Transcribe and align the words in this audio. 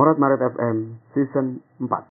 Morat 0.00 0.16
Maret 0.16 0.40
FM 0.56 0.96
Season 1.12 1.60
4 1.76 2.08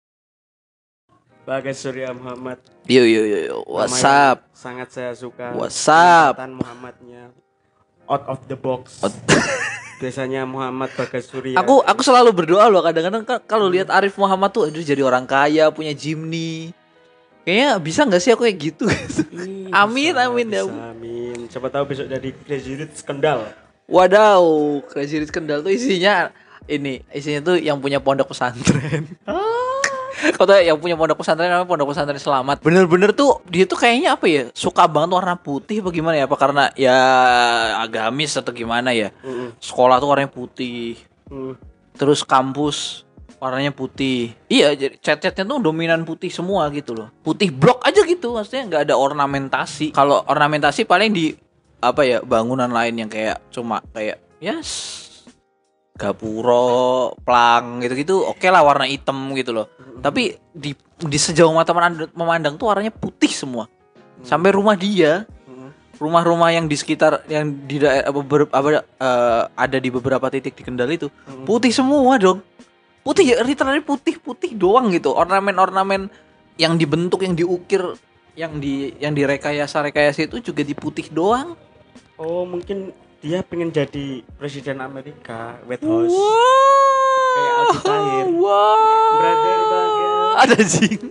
Bagas 1.41 1.81
Surya 1.81 2.13
Muhammad 2.13 2.61
Yo 2.85 3.01
yo 3.01 3.25
yo 3.25 3.49
yo. 3.49 3.55
What's 3.65 4.05
up? 4.05 4.45
Sangat 4.53 4.93
saya 4.93 5.09
suka 5.17 5.57
What's 5.57 5.89
up? 5.89 6.37
Muhammadnya 6.37 7.33
Out 8.05 8.29
of 8.29 8.45
the 8.45 8.53
box 8.53 9.01
Out- 9.01 9.17
Biasanya 10.05 10.45
Muhammad 10.45 10.93
Bagas 10.93 11.33
Surya 11.33 11.57
Aku 11.57 11.81
aku 11.81 12.05
selalu 12.05 12.29
berdoa 12.29 12.69
loh 12.69 12.85
kadang-kadang 12.85 13.25
ka- 13.25 13.41
kalau 13.49 13.65
lihat 13.65 13.89
Arif 13.89 14.13
Muhammad 14.21 14.53
tuh 14.53 14.69
aduh 14.69 14.85
jadi 14.85 15.01
orang 15.01 15.25
kaya, 15.25 15.73
punya 15.73 15.89
Jimny. 15.97 16.69
Kayaknya 17.41 17.69
bisa 17.81 18.05
nggak 18.05 18.21
sih 18.21 18.29
aku 18.37 18.45
kayak 18.45 18.59
gitu? 18.69 18.85
Ih, 18.85 19.73
Amin, 19.81 20.13
bisa, 20.13 20.29
amin, 20.29 20.45
ya. 20.45 20.61
bisa, 20.61 20.93
Amin 20.93 21.37
Siapa 21.49 21.73
tahu 21.73 21.89
besok 21.89 22.05
jadi 22.05 22.29
Crazy 22.45 22.85
Rich 22.85 23.01
Kendal 23.01 23.49
Wadaw, 23.89 24.45
Crazy 24.85 25.25
Rich 25.25 25.33
Kendal 25.33 25.65
tuh 25.65 25.73
isinya 25.73 26.29
ini, 26.67 27.05
isinya 27.13 27.53
tuh 27.53 27.55
yang 27.55 27.79
punya 27.79 28.01
pondok 28.01 28.33
pesantren. 28.33 29.07
Kau 30.35 30.43
tau 30.43 30.59
yang 30.59 30.75
punya 30.75 30.99
pondok 30.99 31.23
pesantren 31.23 31.47
namanya 31.47 31.63
pondok 31.63 31.95
pesantren 31.95 32.19
selamat. 32.19 32.59
Bener-bener 32.59 33.15
tuh 33.15 33.39
dia 33.47 33.63
tuh 33.63 33.79
kayaknya 33.79 34.19
apa 34.19 34.25
ya 34.27 34.43
suka 34.51 34.83
banget 34.83 35.15
warna 35.15 35.39
putih 35.39 35.79
bagaimana 35.79 36.19
ya? 36.19 36.27
Apa 36.27 36.35
karena 36.35 36.63
ya 36.75 36.97
agamis 37.79 38.35
atau 38.35 38.51
gimana 38.51 38.91
ya? 38.91 39.15
Sekolah 39.63 40.03
tuh 40.03 40.11
warnanya 40.11 40.27
putih. 40.27 40.99
Mm. 41.31 41.55
Terus 41.95 42.27
kampus 42.27 43.07
warnanya 43.39 43.71
putih. 43.71 44.35
Iya, 44.51 44.75
jadi 44.75 44.99
cat-catnya 44.99 45.47
tuh 45.47 45.63
dominan 45.63 46.03
putih 46.03 46.27
semua 46.27 46.67
gitu 46.75 46.91
loh. 46.91 47.07
Putih 47.23 47.55
blok 47.55 47.79
aja 47.87 48.03
gitu, 48.03 48.35
maksudnya 48.35 48.67
nggak 48.67 48.83
ada 48.91 48.95
ornamentasi. 48.99 49.95
Kalau 49.95 50.19
ornamentasi 50.27 50.83
paling 50.83 51.15
di 51.15 51.31
apa 51.79 52.03
ya 52.03 52.19
bangunan 52.19 52.67
lain 52.67 52.99
yang 52.99 53.07
kayak 53.07 53.39
cuma 53.55 53.79
kayak 53.95 54.19
ya 54.43 54.59
s- 54.59 55.08
gapuro, 55.99 57.11
plang 57.27 57.83
gitu-gitu. 57.83 58.23
Oke 58.23 58.47
lah 58.47 58.63
warna 58.63 58.87
hitam 58.87 59.35
gitu 59.35 59.51
loh. 59.51 59.67
Tapi 59.99 60.39
di 60.55 60.71
di 60.99 61.17
sejauh 61.19 61.51
mata 61.51 61.75
memandang, 62.15 62.55
tuh 62.55 62.71
warnanya 62.71 62.95
putih 62.95 63.27
semua. 63.27 63.67
Sampai 64.23 64.55
rumah 64.55 64.79
dia 64.79 65.27
Mm. 65.49 65.73
rumah-rumah 65.99 66.53
yang 66.53 66.69
di 66.69 66.77
sekitar 66.77 67.25
yang 67.27 67.51
di 67.67 67.81
daerah 67.81 68.07
apa, 68.07 68.69
eh, 68.79 69.43
ada 69.49 69.77
di 69.81 69.89
beberapa 69.91 70.31
titik 70.31 70.55
di 70.55 70.63
Kendal 70.63 70.93
itu 70.93 71.09
putih 71.43 71.73
semua 71.73 72.21
dong 72.21 72.39
putih 73.01 73.33
ya 73.33 73.41
literally 73.41 73.81
putih 73.81 74.21
putih 74.21 74.53
doang 74.53 74.93
gitu 74.93 75.09
ornamen-ornamen 75.11 76.05
yang 76.61 76.77
dibentuk 76.77 77.25
yang 77.25 77.33
diukir 77.33 77.81
yang 78.37 78.61
di 78.61 78.93
yang 79.01 79.17
direkayasa 79.17 79.89
rekayasa 79.89 80.29
itu 80.29 80.53
juga 80.53 80.61
di 80.61 80.77
putih 80.77 81.09
doang 81.09 81.57
Oh 82.19 82.43
mungkin 82.43 82.91
dia 83.19 83.43
pengen 83.43 83.67
jadi 83.67 84.23
Presiden 84.39 84.79
Amerika 84.79 85.59
White 85.67 85.83
House. 85.83 86.15
Kayak 87.35 87.53
Aldi 87.59 87.79
Tahir. 87.83 88.25
wow. 88.43 89.19
Brother 89.19 89.59
ada 90.39 90.55
jing 90.63 91.03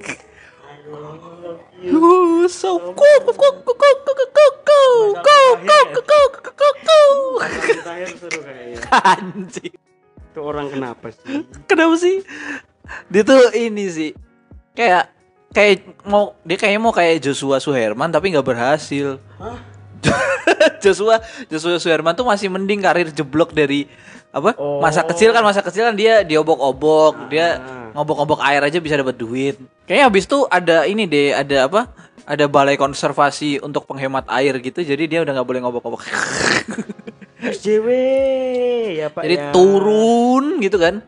you. 1.85 2.49
So 2.49 2.81
cool. 2.81 2.97
cool 2.97 3.21
cool 3.37 3.55
cool 3.61 3.77
cool 3.77 3.77
cool 3.77 4.29
cool 4.33 5.53
cool 5.69 5.87
cool 6.01 6.29
cool 6.57 6.75
cool. 6.81 7.15
Aldi 7.45 7.81
Tahir 7.85 8.09
seru 8.17 8.41
kayaknya. 8.41 8.77
Anjing. 9.13 9.75
Itu 10.33 10.41
orang 10.41 10.73
kenapa 10.73 11.13
sih? 11.13 11.45
Kenapa 11.69 11.95
sih? 12.01 12.25
Dia 13.13 13.21
tuh 13.21 13.53
ini 13.53 13.85
sih. 13.93 14.11
Kayak 14.73 15.13
kayak 15.53 15.85
mau 16.09 16.33
dia 16.41 16.57
kayaknya 16.57 16.81
mau 16.81 16.95
kayak 16.97 17.21
Joshua 17.21 17.61
Suherman 17.61 18.09
tapi 18.09 18.33
nggak 18.33 18.49
berhasil. 18.49 19.21
Hah? 19.37 19.78
Joshua 20.83 21.19
Joshua 21.47 21.77
Suherman 21.77 22.13
tuh 22.13 22.23
masih 22.23 22.49
mending 22.49 22.79
karir 22.79 23.09
jeblok 23.09 23.51
dari 23.51 23.87
apa 24.29 24.53
Oh. 24.55 24.79
masa 24.79 25.01
kecil 25.03 25.33
kan 25.33 25.41
masa 25.41 25.61
kecil 25.61 25.83
kan 25.83 25.95
dia 25.95 26.21
diobok-obok 26.23 27.29
dia 27.29 27.59
Ah. 27.59 27.91
ngobok-ngobok 27.95 28.41
air 28.43 28.61
aja 28.61 28.79
bisa 28.79 28.95
dapat 28.95 29.17
duit 29.17 29.57
kayaknya 29.85 30.05
habis 30.05 30.25
tuh 30.25 30.45
ada 30.47 30.85
ini 30.85 31.05
deh 31.05 31.33
ada 31.33 31.65
apa 31.65 31.89
ada 32.23 32.45
balai 32.45 32.77
konservasi 32.77 33.57
untuk 33.59 33.85
penghemat 33.85 34.29
air 34.29 34.53
gitu 34.59 34.81
jadi 34.81 35.05
dia 35.05 35.19
udah 35.23 35.33
nggak 35.33 35.49
boleh 35.49 35.61
ngobok-ngobok 35.65 36.03
SJW 37.39 37.87
ya 38.95 39.07
Pak 39.09 39.23
Jadi 39.23 39.37
ya. 39.37 39.51
turun 39.51 40.59
gitu 40.59 40.75
kan. 40.75 41.01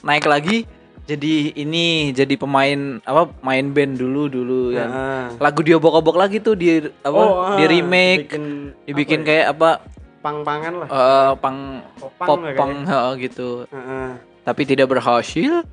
Naik 0.00 0.24
lagi 0.24 0.64
jadi 1.04 1.34
ini 1.54 1.84
jadi 2.10 2.34
pemain 2.34 2.98
apa 3.00 3.28
main 3.40 3.68
band 3.70 3.94
dulu 3.94 4.26
dulu 4.26 4.60
yang 4.70 4.88
Ah. 4.88 5.28
lagu 5.38 5.60
diobok-obok 5.60 6.16
lagi 6.16 6.38
tuh 6.38 6.54
di 6.54 6.80
apa 6.80 7.12
Oh, 7.14 7.44
ah, 7.44 7.54
di 7.54 7.64
remake 7.66 8.32
dibikin, 8.32 8.44
dibikin 8.84 9.18
apa 9.18 9.22
ya? 9.22 9.28
kayak 9.30 9.46
apa 9.50 9.70
pang-pangan 10.18 10.72
lah. 10.74 10.88
eh 10.88 11.30
pang 11.36 11.58
Popang 11.94 12.26
pop 12.26 12.40
pang 12.54 12.72
heeh, 12.82 13.12
gitu. 13.22 13.68
Heeh. 13.68 14.08
Tapi 14.42 14.62
tidak 14.64 14.88
berhasil. 14.88 15.64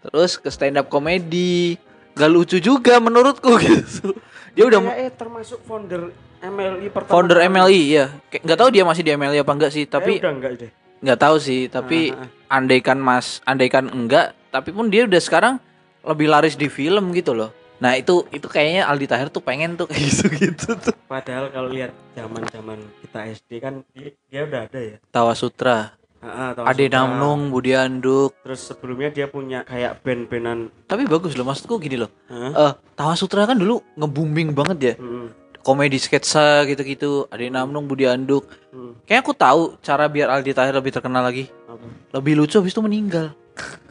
Terus 0.00 0.34
ke 0.34 0.48
stand 0.48 0.74
up 0.74 0.86
komedi. 0.86 1.78
Gak 2.12 2.26
lucu 2.26 2.58
juga 2.58 2.98
menurutku 2.98 3.54
gitu. 3.62 4.10
Dia 4.50 4.66
udah 4.66 4.82
eh 4.92 5.10
termasuk 5.10 5.62
founder 5.62 6.10
MLI 6.40 6.90
pertama. 6.90 7.12
founder. 7.12 7.38
MLI 7.40 7.82
ya. 7.86 8.06
Nggak 8.32 8.58
tahu 8.58 8.70
dia 8.70 8.82
masih 8.82 9.02
di 9.02 9.12
MLI 9.12 9.38
apa 9.38 9.52
enggak 9.52 9.70
sih, 9.70 9.86
tapi 9.86 10.18
udah 10.18 10.32
enggak 10.32 10.52
deh. 10.58 10.70
Nggak 11.00 11.18
tahu 11.18 11.36
sih 11.36 11.66
tapi 11.66 12.12
Ah, 12.12 12.28
andaikan 12.52 12.98
mas 12.98 13.40
andaikan 13.42 13.88
enggak 13.88 14.32
tapi 14.48 14.70
pun 14.70 14.86
dia 14.86 15.04
udah 15.04 15.18
sekarang 15.18 15.54
lebih 16.02 16.26
laris 16.26 16.54
di 16.54 16.66
film 16.66 17.10
gitu 17.10 17.32
loh 17.32 17.50
nah 17.76 17.94
itu 17.94 18.28
itu 18.28 18.44
kayaknya 18.44 18.84
Aldi 18.84 19.06
Tahir 19.06 19.28
tuh 19.28 19.40
pengen 19.40 19.72
tuh 19.74 19.86
kayak 19.86 20.00
gitu 20.06 20.24
gitu 20.30 20.68
tuh 20.78 20.92
Padahal 21.02 21.48
kalau 21.48 21.68
lihat 21.68 21.90
zaman-zaman 22.12 22.76
kita 23.00 23.18
SD 23.32 23.50
kan 23.58 23.82
dia, 23.90 24.12
dia 24.24 24.40
udah 24.44 24.60
ada 24.62 24.78
ya. 24.78 24.96
Tawa 25.08 25.32
Sutra 25.32 25.96
Heeh, 26.20 26.48
tahu 26.52 26.64
Ade. 26.68 26.86
Namnung 26.86 27.48
Budi 27.48 27.72
Anduk 27.72 28.36
Terus 28.38 28.60
sebelumnya 28.62 29.08
dia 29.08 29.24
punya 29.26 29.64
kayak 29.64 30.04
band-bandan. 30.04 30.68
tapi 30.84 31.02
bagus 31.04 31.32
loh 31.32 31.42
maksudku 31.42 31.76
gini 31.76 31.96
loh 31.96 32.12
Heeh. 32.26 32.52
eh 32.52 32.72
Tawa 32.92 33.14
Sutra 33.14 33.42
kan 33.42 33.56
dulu 33.56 33.80
nge-booming 33.96 34.52
banget 34.52 34.78
ya 34.78 34.94
Mm, 34.94 35.26
komedi 35.60 36.00
sketsa 36.00 36.64
gitu-gitu. 36.66 37.28
Ade 37.28 37.52
Namnung 37.52 37.86
Budi 37.86 38.08
Anduk. 38.08 38.48
Mm. 38.70 39.02
kayaknya 39.02 39.22
aku 39.26 39.32
tahu 39.34 39.60
cara 39.82 40.06
biar 40.06 40.30
Aldi 40.30 40.52
Tahir 40.54 40.74
lebih 40.74 40.92
terkenal 40.94 41.26
lagi. 41.26 41.50
Apa? 41.66 41.86
lebih 42.20 42.32
lucu 42.42 42.58
habis 42.58 42.72
itu 42.74 42.82
meninggal. 42.82 43.32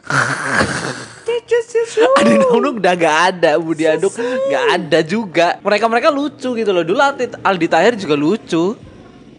Ade 2.20 2.34
Namnung 2.36 2.78
udah 2.82 2.94
gak 2.94 3.16
ada 3.34 3.56
Budi 3.58 3.84
Anduk. 3.86 4.12
gak 4.50 4.64
ada 4.76 4.98
juga. 5.04 5.48
Mereka 5.62 5.84
mereka 5.86 6.08
lucu 6.10 6.52
gitu 6.56 6.70
loh. 6.70 6.84
Dulu 6.84 7.00
Aldi, 7.44 7.66
Tahir 7.66 7.94
juga 7.96 8.14
lucu. 8.18 8.76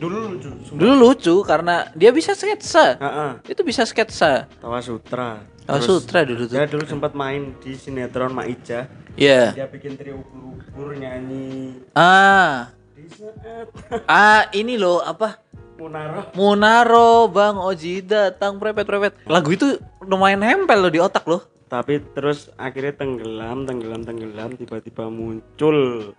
Dulu 0.01 0.17
lucu. 0.33 0.49
dulu 0.73 0.93
lucu 0.97 1.35
karena 1.45 1.85
dia 1.93 2.09
bisa 2.09 2.33
sketsa. 2.33 2.97
Heeh. 2.97 3.53
itu 3.53 3.61
bisa 3.61 3.85
sketsa. 3.85 4.49
Tawa 4.57 4.81
Sutra. 4.81 5.45
Tawa 5.61 5.77
Sutra 5.77 6.25
dulu 6.25 6.49
tuh. 6.49 6.57
Dia 6.57 6.65
dulu 6.65 6.89
sempat 6.89 7.13
main 7.13 7.53
di 7.61 7.77
sinetron 7.77 8.33
Maija. 8.33 8.89
Iya 9.19 9.55
Dia 9.55 9.67
bikin 9.67 9.95
trio 9.99 10.19
ubur-ubur 10.23 10.95
nyanyi 10.95 11.79
ah 11.95 12.71
di 12.95 13.05
saat 13.11 13.67
ah 14.07 14.47
ini 14.55 14.75
loh 14.79 15.03
apa 15.03 15.39
Munaro. 15.81 16.19
Munaro 16.37 17.11
Bang 17.25 17.57
Oji 17.57 18.05
datang 18.05 18.61
prepet 18.61 18.85
prepet 18.85 19.13
lagu 19.25 19.49
itu 19.49 19.81
lumayan 20.05 20.45
nempel 20.45 20.77
loh 20.77 20.93
di 20.93 21.01
otak 21.01 21.25
loh 21.25 21.41
Tapi 21.71 22.03
terus 22.11 22.51
akhirnya 22.59 22.99
tenggelam, 22.99 23.63
tenggelam, 23.63 24.03
tenggelam, 24.03 24.59
tiba-tiba 24.59 25.07
muncul. 25.07 26.11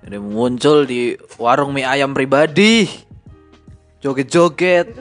Jadi 0.00 0.16
muncul 0.16 0.88
di 0.88 1.12
warung 1.36 1.76
mie 1.76 1.84
ayam 1.84 2.16
pribadi. 2.16 2.88
Joget-joget. 4.00 4.96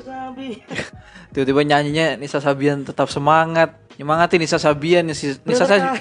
Tiba-tiba 1.32 1.62
nyanyinya 1.64 2.20
Nisa 2.20 2.44
Sabian 2.44 2.84
tetap 2.84 3.08
semangat. 3.08 3.85
Nyemangatin 3.96 4.40
Nisa 4.40 4.58
Sabian. 4.58 5.04
Nisa, 5.04 5.40
Nisa, 5.42 5.66
Sa- 5.66 5.96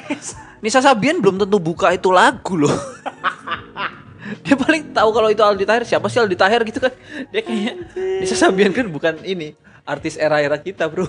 Nisa 0.59 0.81
Sabian 0.81 1.19
belum 1.19 1.39
tentu 1.39 1.57
buka 1.57 1.91
itu 1.91 2.11
lagu 2.11 2.59
loh. 2.59 2.73
Dia 4.45 4.57
paling 4.57 4.91
tahu 4.91 5.09
kalau 5.11 5.29
itu 5.29 5.41
Aldi 5.41 5.63
Tahir 5.63 5.85
siapa 5.85 6.09
sih 6.09 6.17
Aldi 6.17 6.35
Tahir 6.35 6.65
gitu 6.65 6.81
kan. 6.81 6.93
Dia 7.29 7.41
kayaknya 7.41 7.73
Nisa 8.19 8.35
Sabian 8.35 8.73
kan 8.73 8.89
bukan 8.89 9.21
ini 9.23 9.53
artis 9.85 10.17
era-era 10.17 10.57
kita, 10.57 10.89
Bro. 10.89 11.05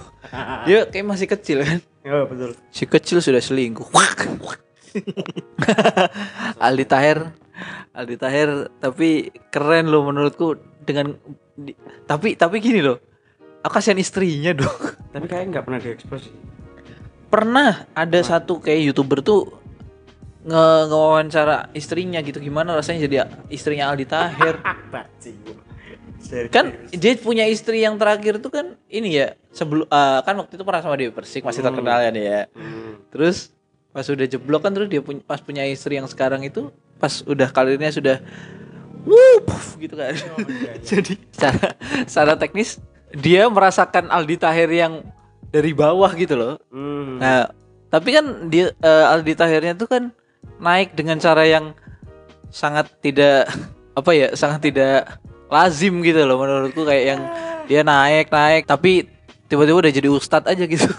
Dia 0.63 0.83
kayak 0.86 1.06
masih 1.06 1.27
kecil 1.27 1.63
kan. 1.63 1.80
Ya 2.04 2.21
betul. 2.24 2.54
Si 2.69 2.83
kecil 2.83 3.18
sudah 3.19 3.39
selingkuh. 3.39 3.88
Aldi 6.57 6.86
Tahir, 6.86 7.18
Aldi 7.92 8.15
Tahir, 8.15 8.50
tapi 8.77 9.31
keren 9.48 9.88
loh 9.88 10.06
menurutku 10.06 10.56
dengan 10.81 11.15
di- 11.54 11.75
tapi 12.06 12.36
tapi 12.36 12.60
gini 12.60 12.80
loh. 12.80 13.00
Aku 13.63 13.74
kasihan 13.74 13.98
istrinya 13.98 14.54
dong. 14.54 14.75
Tapi 15.10 15.25
kayaknya 15.25 15.57
nggak 15.57 15.65
pernah 15.65 15.80
diekspos. 15.81 16.24
Pernah 17.36 17.84
ada 17.92 18.20
satu 18.24 18.64
kayak 18.64 18.96
youtuber 18.96 19.20
tuh 19.20 19.60
nge 20.48 20.66
ngewawancara 20.88 21.76
istrinya 21.76 22.24
gitu 22.24 22.40
gimana 22.40 22.72
rasanya 22.80 23.12
jadi 23.12 23.28
istrinya 23.52 23.92
Aldi 23.92 24.06
Tahir. 24.08 24.56
Kan 26.56 26.74
dia 26.96 27.14
punya 27.20 27.44
istri 27.46 27.84
yang 27.84 28.00
terakhir 28.02 28.42
tuh 28.42 28.50
kan 28.50 28.74
ini 28.90 29.14
ya 29.14 29.38
sebelum 29.54 29.86
eh, 29.86 30.20
kan 30.26 30.34
waktu 30.42 30.58
itu 30.58 30.66
pernah 30.66 30.82
sama 30.82 30.98
Dewi 30.98 31.14
Persik 31.14 31.46
masih 31.46 31.62
terkenal 31.62 32.02
ya 32.02 32.10
dia 32.10 32.24
ya. 32.26 32.42
Hmm. 32.58 32.98
Terus 33.14 33.54
pas 33.94 34.08
udah 34.10 34.26
jeblok 34.26 34.66
kan 34.66 34.74
terus 34.74 34.90
dia 34.90 35.06
punya 35.06 35.22
pas 35.22 35.38
punya 35.38 35.62
istri 35.70 36.02
yang 36.02 36.10
sekarang 36.10 36.42
itu 36.42 36.74
pas 36.98 37.22
udah 37.30 37.46
karirnya 37.54 37.94
sudah 37.94 38.18
wuh 39.06 39.38
puff, 39.46 39.78
gitu 39.78 39.94
kan. 39.94 40.18
Jadi 40.90 41.14
secara 41.30 41.78
secara 42.10 42.34
teknis 42.42 42.82
dia 43.14 43.46
merasakan 43.46 44.10
Aldi 44.10 44.36
Tahir 44.42 44.70
yang 44.74 45.06
dari 45.56 45.72
bawah 45.72 46.12
gitu 46.19 46.36
loh. 46.36 46.60
Hmm. 46.68 47.24
Nah, 47.24 47.48
tapi 47.88 48.12
kan 48.12 48.52
dia 48.52 48.75
eh, 48.75 49.06
Aldi 49.07 49.34
Tahirnya 49.40 49.80
tuh 49.80 49.88
kan 49.88 50.12
naik 50.60 50.92
dengan 51.00 51.16
cara 51.24 51.48
yang 51.48 51.72
sangat 52.52 52.92
tidak 53.00 53.48
apa 54.00 54.12
ya, 54.12 54.28
sangat 54.36 54.68
tidak 54.68 55.16
lazim 55.48 56.04
gitu 56.04 56.28
loh 56.28 56.44
menurutku 56.44 56.84
kayak 56.84 57.06
yang 57.16 57.22
dia 57.69 57.81
naik 57.86 58.34
naik 58.34 58.66
tapi 58.66 59.07
tiba-tiba 59.46 59.78
udah 59.78 59.94
jadi 59.94 60.10
ustadz 60.12 60.52
aja 60.52 60.63
gitu. 60.68 60.90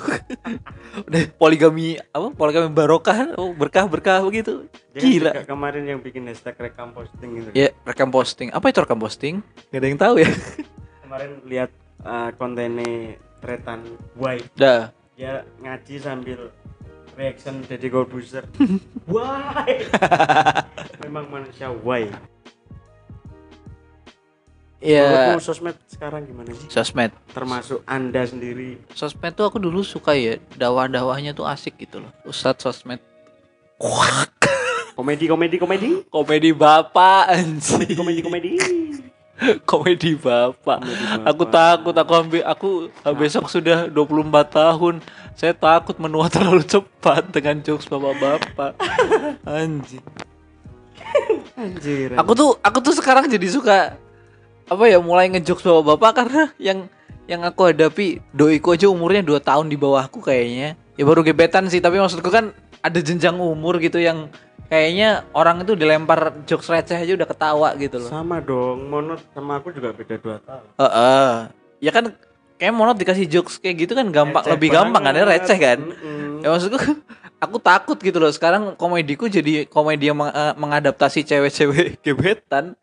udah 1.09 1.23
poligami 1.37 2.01
apa? 2.15 2.33
Poligami 2.33 2.73
barokah, 2.73 3.37
oh, 3.37 3.53
berkah-berkah 3.53 4.25
begitu. 4.25 4.65
Dia 4.97 5.01
kan 5.03 5.05
Gila. 5.05 5.33
juga 5.37 5.45
kemarin 5.45 5.85
yang 5.85 6.01
bikin 6.01 6.25
hashtag 6.31 6.57
rekam 6.57 6.97
posting 6.97 7.31
gitu. 7.43 7.49
Ya, 7.53 7.75
rekam 7.85 8.09
posting. 8.09 8.49
Apa 8.55 8.73
itu 8.73 8.79
rekam 8.81 8.97
posting? 9.03 9.45
Gak 9.69 9.79
ada 9.83 9.87
yang 9.87 10.01
tahu 10.01 10.15
ya. 10.23 10.31
Kemarin 11.07 11.31
lihat 11.47 11.71
uh, 12.03 12.31
kontennya 12.35 13.19
Tretan 13.39 13.85
Why 14.15 14.41
Dah. 14.55 14.91
dia 15.17 15.45
ngaji 15.61 15.95
sambil 15.97 16.51
reaction 17.17 17.65
jadi 17.65 17.89
Corbuzier. 17.89 18.45
why? 19.09 19.81
Memang 21.05 21.33
manusia 21.33 21.73
why? 21.73 22.13
Ya, 24.77 25.09
Menurutmu 25.09 25.41
sosmed 25.41 25.77
sekarang 25.89 26.29
gimana 26.29 26.53
sih? 26.53 26.69
sosmed. 26.69 27.09
Termasuk 27.33 27.81
Anda 27.89 28.29
sendiri. 28.29 28.77
Sosmed 28.93 29.33
tuh 29.33 29.49
aku 29.49 29.57
dulu 29.57 29.81
suka 29.81 30.13
ya, 30.13 30.37
dakwah-dakwahnya 30.55 31.33
tuh 31.33 31.49
asik 31.49 31.81
gitu 31.81 32.05
loh. 32.05 32.13
Ustadz 32.29 32.61
sosmed. 32.61 33.01
Komedi 34.93 35.29
komedi 35.29 35.57
komedi. 35.57 35.89
Komedi 36.09 36.53
bapak 36.53 37.33
anjing. 37.33 37.89
Komedi 37.97 37.97
komedi. 37.97 38.21
Komedi 38.25 38.53
bapak. 39.41 39.63
Komedi 39.69 40.13
bapak. 40.17 40.79
Aku 41.29 41.45
takut 41.49 41.95
aku 41.95 42.13
ambil 42.17 42.43
aku 42.49 42.69
besok 43.17 43.49
sudah 43.53 43.89
24 43.89 44.33
tahun. 44.49 44.95
Saya 45.37 45.53
takut 45.53 45.97
menua 46.01 46.29
terlalu 46.33 46.65
cepat 46.65 47.29
dengan 47.29 47.61
jokes 47.61 47.89
bapak-bapak. 47.89 48.77
Anjing. 49.45 50.05
Anjir. 51.57 52.17
Aku 52.17 52.33
tuh 52.33 52.57
aku 52.61 52.79
tuh 52.81 52.95
sekarang 52.97 53.29
jadi 53.29 53.49
suka 53.49 53.97
apa 54.67 54.85
ya 54.91 54.99
mulai 54.99 55.31
ngejokes 55.31 55.63
bapak-bapak 55.63 56.13
karena 56.17 56.43
yang 56.59 56.79
yang 57.27 57.43
aku 57.43 57.71
hadapi 57.71 58.23
doiku 58.31 58.75
aja 58.79 58.87
umurnya 58.87 59.23
2 59.23 59.43
tahun 59.43 59.67
di 59.69 59.77
bawahku 59.77 60.23
kayaknya. 60.23 60.79
Ya 60.97 61.05
baru 61.05 61.21
gebetan 61.21 61.69
sih, 61.69 61.83
tapi 61.85 62.01
maksudku 62.01 62.33
kan 62.33 62.57
ada 62.81 62.99
jenjang 63.03 63.37
umur 63.37 63.77
gitu 63.83 64.01
yang 64.01 64.33
kayaknya 64.67 65.09
orang 65.31 65.63
itu 65.63 65.73
dilempar 65.73 66.19
jokes 66.45 66.67
receh 66.67 66.97
aja 66.97 67.13
udah 67.15 67.29
ketawa 67.29 67.69
gitu 67.77 67.97
loh. 67.99 68.09
sama 68.09 68.39
dong. 68.39 68.87
Monot 68.87 69.23
sama 69.31 69.59
aku 69.59 69.71
juga 69.71 69.91
beda 69.91 70.17
2 70.17 70.43
tahun. 70.43 70.65
Heeh. 70.77 71.31
Ya 71.79 71.91
kan 71.91 72.05
kayak 72.57 72.73
monot 72.73 72.97
dikasih 72.97 73.27
jokes 73.27 73.57
kayak 73.57 73.87
gitu 73.87 73.93
kan 73.93 74.09
gampang 74.09 74.43
Receh 74.43 74.53
lebih 74.57 74.69
gampang 74.71 75.03
kan 75.03 75.15
receh 75.15 75.59
kan. 75.59 75.79
Mm-mm. 75.79 76.41
Ya 76.41 76.49
maksudku 76.51 76.79
aku 77.45 77.57
takut 77.59 77.99
gitu 77.99 78.17
loh. 78.17 78.31
Sekarang 78.31 78.75
komediku 78.75 79.27
jadi 79.27 79.65
komedi 79.65 80.09
yang 80.09 80.19
meng- 80.19 80.33
eh, 80.33 80.55
mengadaptasi 80.57 81.23
cewek-cewek 81.23 81.99
gebetan. 82.07 82.75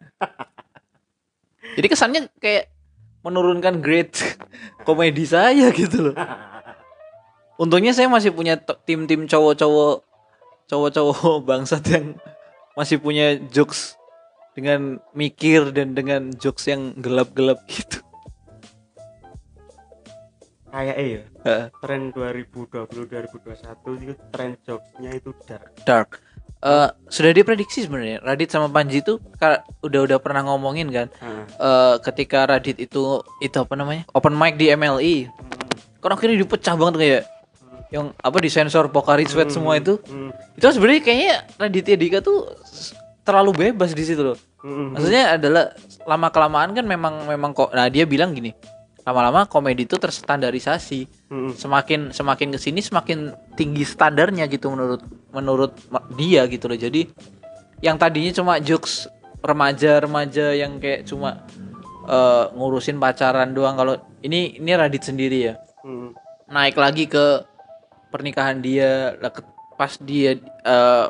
jadi 1.74 1.88
kesannya 1.90 2.22
kayak 2.38 2.70
menurunkan 3.24 3.80
grade 3.80 4.14
komedi 4.88 5.26
saya 5.26 5.68
gitu 5.72 6.12
loh. 6.12 6.16
Untungnya 7.54 7.94
saya 7.94 8.10
masih 8.10 8.34
punya 8.34 8.58
tim-tim 8.84 9.26
cowok-cowok 9.26 10.02
cowok-cowok 10.70 11.44
bangsat 11.50 11.84
yang 11.90 12.06
masih 12.74 12.98
punya 12.98 13.38
jokes 13.54 13.96
dengan 14.54 15.02
mikir 15.14 15.74
dan 15.74 15.98
dengan 15.98 16.30
jokes 16.38 16.70
yang 16.70 16.94
gelap-gelap 16.98 17.62
gitu. 17.70 18.02
Kayak 20.74 20.96
eh 20.98 21.10
ya. 21.10 21.22
Heeh. 21.46 21.66
Tren 21.86 22.02
2020 22.10 23.06
2021 23.06 24.04
itu 24.10 24.14
tren 24.34 24.58
jokesnya 24.66 25.12
itu 25.14 25.30
dark. 25.46 25.70
dark. 25.86 26.10
Eh, 26.64 26.90
sudah 27.12 27.36
diprediksi 27.36 27.84
sebenarnya 27.84 28.24
Radit 28.24 28.48
sama 28.48 28.72
Panji 28.72 29.04
itu 29.04 29.20
udah 29.84 30.02
udah 30.08 30.18
pernah 30.24 30.48
ngomongin 30.48 30.88
kan 30.96 31.12
Heeh. 31.20 31.44
eh 31.60 31.96
ketika 32.08 32.48
Radit 32.48 32.80
itu 32.80 33.20
itu 33.44 33.58
apa 33.60 33.76
namanya 33.76 34.08
open 34.16 34.32
mic 34.32 34.56
di 34.56 34.72
MLI 34.72 35.28
kan 36.00 36.16
akhirnya 36.16 36.40
dipecah 36.40 36.80
banget 36.80 36.96
kayak 37.04 37.24
yang 37.94 38.10
apa 38.18 38.38
di 38.42 38.50
sensor 38.50 38.90
Pokari 38.90 39.24
Sweat 39.24 39.54
semua 39.54 39.78
itu 39.78 40.02
Hmm. 40.04 40.34
itu 40.58 40.66
sebenarnya 40.66 41.02
kayaknya 41.06 41.34
Raditya 41.56 41.94
Dika 41.96 42.20
tuh 42.20 42.50
terlalu 43.22 43.70
bebas 43.70 43.94
di 43.94 44.02
situ 44.02 44.26
loh 44.26 44.38
Hmm. 44.60 44.98
maksudnya 44.98 45.38
adalah 45.38 45.78
lama 46.04 46.28
kelamaan 46.28 46.74
kan 46.74 46.84
memang 46.84 47.30
memang 47.30 47.54
kok 47.54 47.70
nah 47.70 47.86
dia 47.88 48.04
bilang 48.04 48.34
gini 48.34 48.50
lama-lama 49.04 49.46
komedi 49.46 49.86
itu 49.86 49.96
terstandarisasi 49.96 51.30
Hmm. 51.30 51.54
semakin 51.54 52.10
semakin 52.10 52.50
ke 52.50 52.58
sini 52.58 52.82
semakin 52.82 53.30
tinggi 53.54 53.86
standarnya 53.86 54.50
gitu 54.50 54.74
menurut 54.74 55.06
menurut 55.30 55.72
dia 56.18 56.50
gitu 56.50 56.66
loh 56.66 56.76
jadi 56.76 57.06
yang 57.80 58.02
tadinya 58.02 58.34
cuma 58.34 58.58
jokes 58.58 59.06
remaja-remaja 59.40 60.58
yang 60.58 60.82
kayak 60.82 61.06
cuma 61.06 61.46
eh, 62.04 62.46
ngurusin 62.52 63.00
pacaran 63.00 63.54
doang 63.54 63.78
kalau 63.78 63.96
ini 64.20 64.58
ini 64.58 64.72
Radit 64.74 65.06
sendiri 65.06 65.40
ya 65.40 65.56
Hmm. 65.84 66.12
naik 66.48 66.76
lagi 66.76 67.06
ke 67.06 67.44
pernikahan 68.14 68.62
dia 68.62 69.18
pas 69.74 69.98
dia 69.98 70.38
eh, 70.40 71.08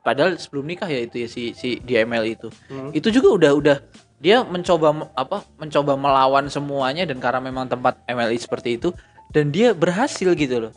padahal 0.00 0.38
sebelum 0.38 0.64
nikah 0.64 0.86
ya 0.86 1.02
itu 1.02 1.16
ya 1.18 1.28
si 1.28 1.42
si 1.52 1.82
di 1.82 1.98
ML 1.98 2.24
itu 2.24 2.48
Hmm. 2.70 2.94
itu 2.94 3.10
juga 3.10 3.34
udah 3.34 3.52
udah 3.52 3.76
dia 4.16 4.40
mencoba 4.40 4.94
me- 4.94 5.10
apa 5.12 5.42
mencoba 5.58 5.98
melawan 5.98 6.46
semuanya 6.46 7.02
dan 7.02 7.18
karena 7.18 7.42
memang 7.42 7.66
tempat 7.66 7.98
MLI 8.06 8.38
seperti 8.38 8.78
itu 8.78 8.94
dan 9.28 9.50
dia 9.50 9.74
berhasil 9.74 10.30
gitu 10.30 10.56
loh 10.60 10.72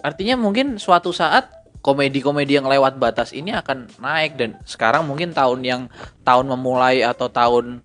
artinya 0.00 0.34
mungkin 0.34 0.76
suatu 0.76 1.14
saat 1.14 1.46
komedi-komedi 1.78 2.58
yang 2.58 2.66
lewat 2.66 2.94
batas 2.96 3.30
ini 3.30 3.50
akan 3.52 3.86
naik 3.98 4.34
dan 4.34 4.58
sekarang 4.64 5.02
mungkin 5.02 5.30
tahun 5.30 5.60
yang 5.62 5.82
tahun 6.22 6.46
memulai 6.48 7.02
atau 7.02 7.26
tahun 7.26 7.82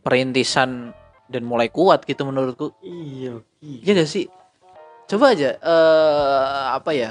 perintisan 0.00 0.92
dan 1.26 1.42
mulai 1.44 1.68
kuat 1.68 2.02
gitu 2.02 2.24
menurutku 2.24 2.72
Iya. 2.80 3.40
iya. 3.60 3.78
Iya 3.82 3.92
gak 4.02 4.08
sih? 4.08 4.26
Coba 5.10 5.34
aja 5.34 5.58
eh 5.58 6.64
apa 6.70 6.90
ya? 6.94 7.10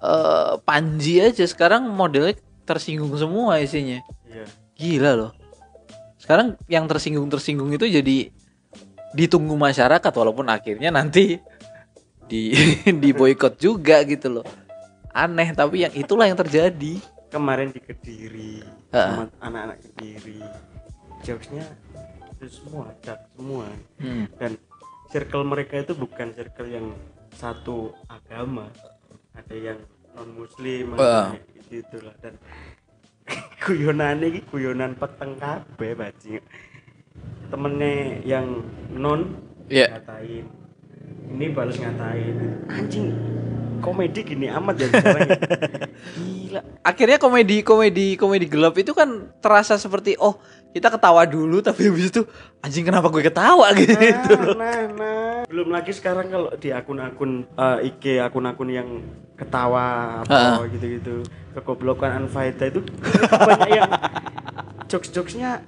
Eh 0.00 0.52
Panji 0.64 1.20
aja 1.20 1.44
sekarang 1.44 1.86
modelnya 1.92 2.34
tersinggung 2.64 3.12
semua 3.14 3.60
isinya. 3.60 4.00
Iya. 4.26 4.44
Gila 4.74 5.12
loh. 5.14 5.32
Sekarang 6.16 6.54
yang 6.70 6.86
tersinggung-tersinggung 6.88 7.68
itu 7.74 7.84
jadi 7.84 8.30
ditunggu 9.12 9.52
masyarakat 9.58 10.12
walaupun 10.16 10.48
akhirnya 10.48 10.88
nanti 10.88 11.36
di 12.24 12.56
di 13.02 13.10
boykot 13.12 13.60
juga 13.60 14.00
gitu 14.08 14.40
loh. 14.40 14.46
Aneh 15.12 15.52
tapi 15.52 15.84
yang 15.84 15.92
itulah 15.92 16.24
yang 16.24 16.38
terjadi. 16.40 16.96
Kemarin 17.28 17.72
di 17.72 17.80
Kediri 17.80 18.60
Heeh. 18.92 19.08
sama 19.12 19.24
anak-anak 19.40 19.78
Kediri. 19.84 20.40
Jokesnya 21.20 21.64
itu 22.34 22.46
semua 22.48 22.92
dark 23.04 23.20
semua 23.36 23.66
Hmm. 24.00 24.26
dan 24.40 24.52
circle 25.12 25.44
mereka 25.44 25.84
itu 25.84 25.92
bukan 25.92 26.32
circle 26.32 26.68
yang 26.72 26.86
satu 27.36 27.92
agama 28.08 28.68
ada 29.36 29.54
yang 29.54 29.78
non 30.16 30.28
muslim 30.36 30.96
Heeh. 30.96 31.28
gitu 31.68 31.84
itulah 31.84 32.16
dan 32.20 32.36
guyonan 33.62 34.20
ini 34.24 34.40
guyonan 34.48 34.92
peteng 34.96 35.36
kabeh 35.36 35.92
bajing 35.94 36.42
temennya 37.48 38.24
yang 38.24 38.46
non 38.92 39.36
Iya. 39.72 39.88
ngatain 39.96 40.44
ini 41.32 41.46
balas 41.50 41.76
ngatain 41.76 42.66
anjing 42.68 43.12
komedi 43.82 44.22
gini 44.22 44.46
amat 44.46 44.74
ya 44.78 44.86
gila 46.16 46.60
Akhirnya 46.82 47.18
komedi 47.18 47.66
komedi 47.66 48.14
komedi 48.14 48.46
gelap 48.46 48.78
itu 48.78 48.94
kan 48.94 49.30
terasa 49.42 49.74
seperti 49.78 50.14
oh 50.18 50.38
kita 50.72 50.88
ketawa 50.88 51.26
dulu 51.28 51.60
tapi 51.60 51.90
habis 51.90 52.08
itu 52.08 52.22
anjing 52.64 52.86
kenapa 52.86 53.12
gue 53.12 53.20
ketawa 53.20 53.68
gitu. 53.76 53.92
nah, 53.92 54.56
nah, 54.56 54.80
nah. 54.88 55.38
belum 55.50 55.68
lagi 55.68 55.92
sekarang 55.92 56.32
kalau 56.32 56.50
di 56.56 56.72
akun-akun 56.72 57.44
eh, 57.44 57.88
IG 57.92 58.22
akun-akun 58.22 58.68
yang 58.72 58.88
ketawa 59.36 60.20
apa 60.22 60.64
gitu-gitu 60.70 61.26
kegoblokan 61.52 62.24
Anfaida 62.24 62.70
itu 62.70 62.80
banyak 63.28 63.70
yang 63.74 63.90
jokes-jokesnya 64.86 65.60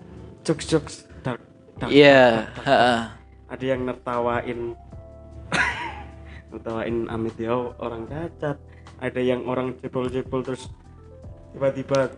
jokes-jokes 0.47 1.09
dark, 1.21 1.41
dark, 1.81 1.91
Iya, 1.91 2.49
dark, 2.49 2.55
dark. 2.55 2.67
heeh. 2.69 3.01
ada 3.51 3.65
yang 3.65 3.81
nertawain 3.85 4.61
nertawain 6.55 7.11
Amit 7.11 7.35
Yao 7.39 7.75
orang 7.83 8.07
cacat 8.07 8.57
ada 9.03 9.21
yang 9.21 9.43
orang 9.51 9.75
jebol-jebol 9.83 10.47
terus 10.47 10.71
tiba-tiba 11.51 12.15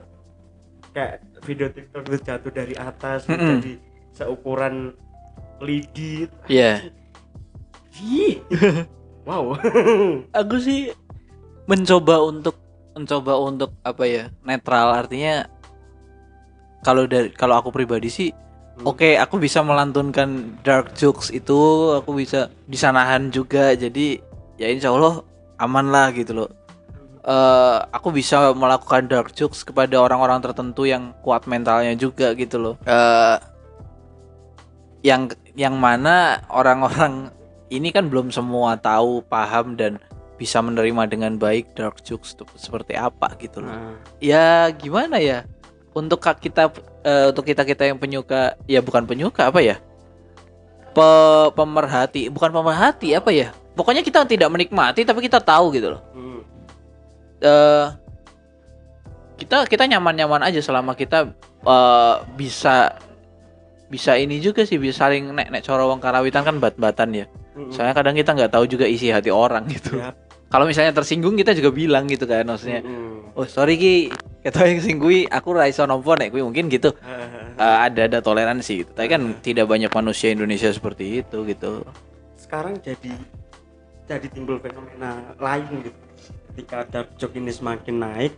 kayak 0.93 1.25
video 1.45 1.69
TikTok 1.73 2.03
itu 2.09 2.17
jatuh 2.25 2.53
dari 2.53 2.75
atas 2.77 3.29
Mm-mm. 3.29 3.61
jadi 3.61 3.73
seukuran 4.17 4.93
lidi 5.61 6.29
Iya. 6.49 6.89
Ih. 7.97 8.45
wow 9.29 9.57
Aku 10.37 10.57
sih 10.61 10.93
mencoba 11.65 12.21
untuk 12.23 12.57
mencoba 12.97 13.33
untuk 13.41 13.71
apa 13.85 14.05
ya 14.09 14.25
netral 14.45 15.05
artinya 15.05 15.49
kalau 16.81 17.05
dari 17.05 17.29
kalau 17.35 17.59
aku 17.61 17.75
pribadi 17.75 18.09
sih 18.09 18.29
oke 18.85 19.17
aku 19.17 19.41
bisa 19.41 19.65
melantunkan 19.65 20.59
dark 20.61 20.93
jokes 20.99 21.33
itu 21.33 21.57
aku 21.97 22.13
bisa 22.13 22.53
disanahan 22.69 23.33
juga 23.33 23.73
jadi 23.73 24.21
ya 24.61 24.69
insya 24.69 24.93
Allah 24.93 25.25
aman 25.57 25.89
lah 25.89 26.13
gitu 26.13 26.33
loh. 26.37 26.51
Eh, 27.27 27.79
aku 27.91 28.15
bisa 28.15 28.55
melakukan 28.55 29.11
dark 29.11 29.35
jokes 29.35 29.67
kepada 29.67 29.99
orang-orang 29.99 30.39
tertentu 30.39 30.87
yang 30.87 31.11
kuat 31.27 31.49
mentalnya 31.51 31.99
juga 31.99 32.31
gitu 32.39 32.61
loh. 32.61 32.75
Eh, 32.87 33.37
yang 35.03 35.31
yang 35.59 35.75
mana 35.75 36.43
orang-orang 36.51 37.35
ini 37.71 37.91
kan 37.91 38.07
belum 38.07 38.31
semua 38.31 38.79
tahu 38.79 39.27
paham 39.27 39.75
dan 39.75 39.99
bisa 40.37 40.61
menerima 40.61 41.09
dengan 41.09 41.35
baik 41.41 41.73
dark 41.75 42.05
jokes 42.05 42.37
itu 42.37 42.45
seperti 42.55 42.95
apa 42.95 43.33
gitu 43.41 43.65
loh. 43.65 43.75
Nah, 43.75 43.97
ya 44.23 44.71
gimana 44.71 45.17
ya 45.19 45.49
untuk 45.97 46.21
kita 46.21 46.69
eh, 47.09 47.33
untuk 47.33 47.49
kita 47.49 47.65
kita 47.65 47.89
yang 47.89 47.97
penyuka 47.97 48.61
ya 48.69 48.85
bukan 48.85 49.09
penyuka 49.09 49.49
apa 49.49 49.65
ya 49.65 49.81
Pe, 50.93 51.09
pemerhati 51.57 52.29
bukan 52.29 52.53
pemerhati 52.53 53.17
apa 53.17 53.33
ya 53.33 53.49
pokoknya 53.73 54.05
kita 54.05 54.29
tidak 54.29 54.53
menikmati 54.53 55.09
tapi 55.09 55.25
kita 55.25 55.41
tahu 55.41 55.73
gitu 55.73 55.97
loh 55.97 56.03
hmm. 56.13 56.41
eh 57.41 57.87
kita 59.37 59.69
kita 59.69 59.85
nyaman 59.89 60.17
nyaman 60.17 60.43
aja 60.45 60.61
selama 60.61 60.93
kita 60.93 61.33
eh, 61.65 62.15
bisa 62.37 62.97
bisa 63.87 64.19
ini 64.19 64.43
juga 64.43 64.67
sih 64.67 64.77
bisa 64.77 65.07
saling 65.07 65.31
nek 65.31 65.49
nek 65.53 65.63
coro 65.63 65.87
wong 65.87 66.03
karawitan 66.03 66.43
kan 66.43 66.59
bat 66.59 66.75
batan 66.75 67.15
ya 67.15 67.27
Mm-mm. 67.55 67.71
soalnya 67.71 67.95
kadang 67.95 68.19
kita 68.19 68.35
nggak 68.35 68.53
tahu 68.53 68.67
juga 68.67 68.85
isi 68.85 69.15
hati 69.15 69.31
orang 69.31 69.65
gitu 69.71 69.97
Yap. 69.97 70.19
kalau 70.51 70.67
misalnya 70.67 70.91
tersinggung 70.91 71.39
kita 71.39 71.55
juga 71.55 71.71
bilang 71.71 72.11
gitu 72.11 72.27
kan 72.27 72.43
maksudnya 72.45 72.83
Mm-mm. 72.83 73.26
Oh 73.37 73.47
sorry 73.47 73.77
ki. 73.77 73.95
Kita 74.47 74.63
yang 74.63 74.79
singgui 74.79 75.27
aku 75.27 75.59
raiso 75.59 75.85
nompo 75.85 76.15
nek 76.15 76.31
kui 76.33 76.43
mungkin 76.43 76.73
gitu. 76.73 76.91
Eh, 77.57 77.65
ada 77.89 78.05
ada 78.05 78.21
toleransi 78.21 78.85
gitu. 78.85 78.93
Tapi 78.93 79.09
kan 79.09 79.41
tidak 79.41 79.65
banyak 79.65 79.89
manusia 79.89 80.29
Indonesia 80.29 80.69
seperti 80.69 81.25
itu 81.25 81.41
gitu. 81.49 81.89
Sekarang 82.37 82.77
jadi 82.85 83.17
jadi 84.05 84.29
timbul 84.29 84.61
fenomena 84.61 85.33
lain 85.41 85.81
gitu. 85.81 85.97
Ketika 86.53 86.85
dark 86.85 87.17
joke 87.17 87.33
ini 87.33 87.49
semakin 87.49 87.97
naik 87.97 88.37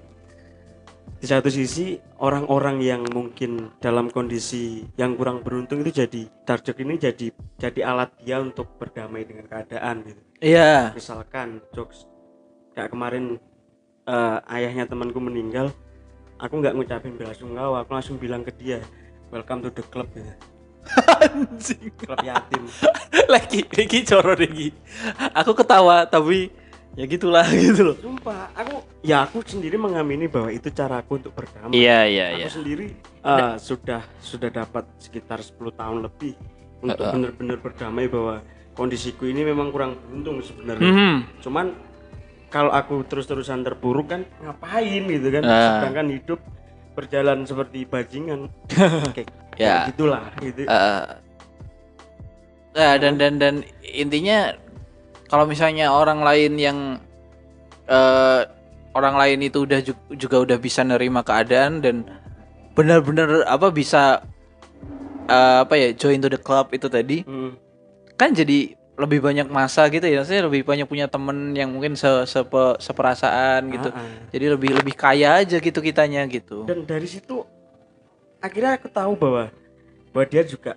di 1.18 1.26
satu 1.26 1.50
sisi 1.50 1.98
orang-orang 2.22 2.78
yang 2.78 3.02
mungkin 3.10 3.74
dalam 3.82 4.06
kondisi 4.06 4.86
yang 4.94 5.18
kurang 5.18 5.42
beruntung 5.42 5.82
itu 5.82 6.06
jadi 6.06 6.30
dark 6.46 6.62
joke 6.62 6.78
ini 6.78 6.94
jadi 6.94 7.34
jadi 7.58 7.80
alat 7.90 8.14
dia 8.22 8.38
untuk 8.38 8.78
berdamai 8.78 9.26
dengan 9.26 9.50
keadaan 9.50 10.06
gitu. 10.06 10.20
Iya. 10.38 10.94
Misalkan 10.94 11.58
jokes 11.74 12.06
kayak 12.78 12.94
kemarin 12.94 13.42
eh, 14.08 14.38
ayahnya 14.56 14.88
temanku 14.88 15.20
meninggal 15.20 15.68
aku 16.40 16.64
nggak 16.64 16.74
ngucapin 16.74 17.14
belasungkawa 17.20 17.84
aku 17.84 17.92
langsung 17.92 18.16
bilang 18.16 18.40
ke 18.40 18.50
dia 18.56 18.80
welcome 19.28 19.60
to 19.60 19.70
the 19.70 19.84
club 19.92 20.08
gitu 20.16 20.32
anjing. 21.20 21.92
Klub 22.00 22.18
yatim. 22.24 22.64
Lagi 23.34 23.60
lagi 23.68 23.98
coro 24.08 24.32
lagi 24.32 24.72
aku 25.36 25.52
ketawa 25.52 26.08
tapi 26.08 26.48
ya 26.96 27.04
gitulah 27.04 27.44
gitu 27.60 27.92
loh. 27.92 27.96
Sumpah, 28.00 28.48
aku 28.56 28.80
ya 29.04 29.28
aku 29.28 29.44
sendiri 29.44 29.76
mengamini 29.76 30.26
bahwa 30.32 30.48
itu 30.48 30.72
caraku 30.72 31.20
untuk 31.20 31.36
berdamai. 31.36 31.76
iya 31.76 32.08
iya 32.08 32.24
aku 32.32 32.40
iya. 32.40 32.48
sendiri 32.48 32.86
eh, 33.04 33.54
sudah 33.60 34.00
sudah 34.22 34.48
dapat 34.48 34.88
sekitar 34.96 35.44
10 35.44 35.60
tahun 35.76 35.98
lebih 36.08 36.34
untuk 36.80 37.04
benar-benar 37.04 37.58
berdamai 37.60 38.06
bahwa 38.08 38.40
kondisiku 38.72 39.26
ini 39.28 39.44
memang 39.44 39.74
kurang 39.74 39.98
beruntung 39.98 40.40
sebenarnya. 40.40 40.88
Mhm. 40.88 41.16
Cuman 41.44 41.66
kalau 42.48 42.70
aku 42.70 43.04
terus-terusan 43.04 43.60
terpuruk 43.60 44.08
kan 44.08 44.22
ngapain 44.40 45.04
gitu 45.04 45.28
kan? 45.28 45.42
Ah. 45.42 45.80
Sedangkan 45.80 46.08
hidup 46.10 46.40
berjalan 46.92 47.44
seperti 47.44 47.84
bajingan. 47.84 48.48
Kayak 49.16 49.30
Ya. 49.58 49.82
kayak 49.82 49.90
gitulah 49.90 50.24
gitu. 50.38 50.60
Eh, 50.64 51.04
ya, 52.72 52.94
dan 52.94 53.18
dan 53.18 53.42
dan 53.42 53.54
intinya 53.82 54.54
kalau 55.26 55.44
misalnya 55.44 55.90
orang 55.90 56.22
lain 56.22 56.54
yang 56.54 56.78
eh 57.84 58.46
orang 58.94 59.18
lain 59.18 59.42
itu 59.42 59.66
udah 59.66 59.82
ju- 59.82 59.98
juga 60.14 60.38
udah 60.38 60.56
bisa 60.56 60.86
nerima 60.86 61.26
keadaan 61.26 61.82
dan 61.82 62.06
benar-benar 62.72 63.42
apa 63.50 63.74
bisa 63.74 64.22
eh, 65.26 65.58
apa 65.58 65.74
ya 65.74 65.90
join 65.92 66.22
to 66.22 66.30
the 66.30 66.38
club 66.38 66.70
itu 66.70 66.86
tadi 66.86 67.26
Hmm. 67.26 67.58
kan 68.14 68.30
jadi 68.30 68.77
lebih 68.98 69.22
banyak 69.22 69.46
masa 69.46 69.86
gitu 69.86 70.02
ya 70.04 70.20
maksudnya 70.20 70.50
lebih 70.50 70.66
banyak 70.66 70.86
punya 70.90 71.06
temen 71.06 71.54
yang 71.54 71.70
mungkin 71.70 71.94
se 71.94 72.10
sepe- 72.26 72.76
seperasaan 72.82 73.70
gitu. 73.70 73.88
Ah. 73.94 74.26
jadi 74.34 74.58
lebih 74.58 74.74
lebih 74.74 74.94
kaya 74.98 75.38
aja 75.38 75.62
gitu 75.62 75.78
kitanya 75.78 76.26
gitu. 76.26 76.66
Dan 76.66 76.82
dari 76.82 77.06
situ 77.06 77.46
akhirnya 78.42 78.74
aku 78.74 78.90
tahu 78.90 79.14
bahwa 79.14 79.54
bahwa 80.10 80.24
dia 80.26 80.42
juga 80.42 80.74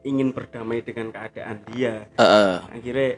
ingin 0.00 0.32
berdamai 0.32 0.80
dengan 0.80 1.12
keadaan 1.12 1.60
dia. 1.68 2.08
Heeh. 2.16 2.56
akhirnya 2.72 3.10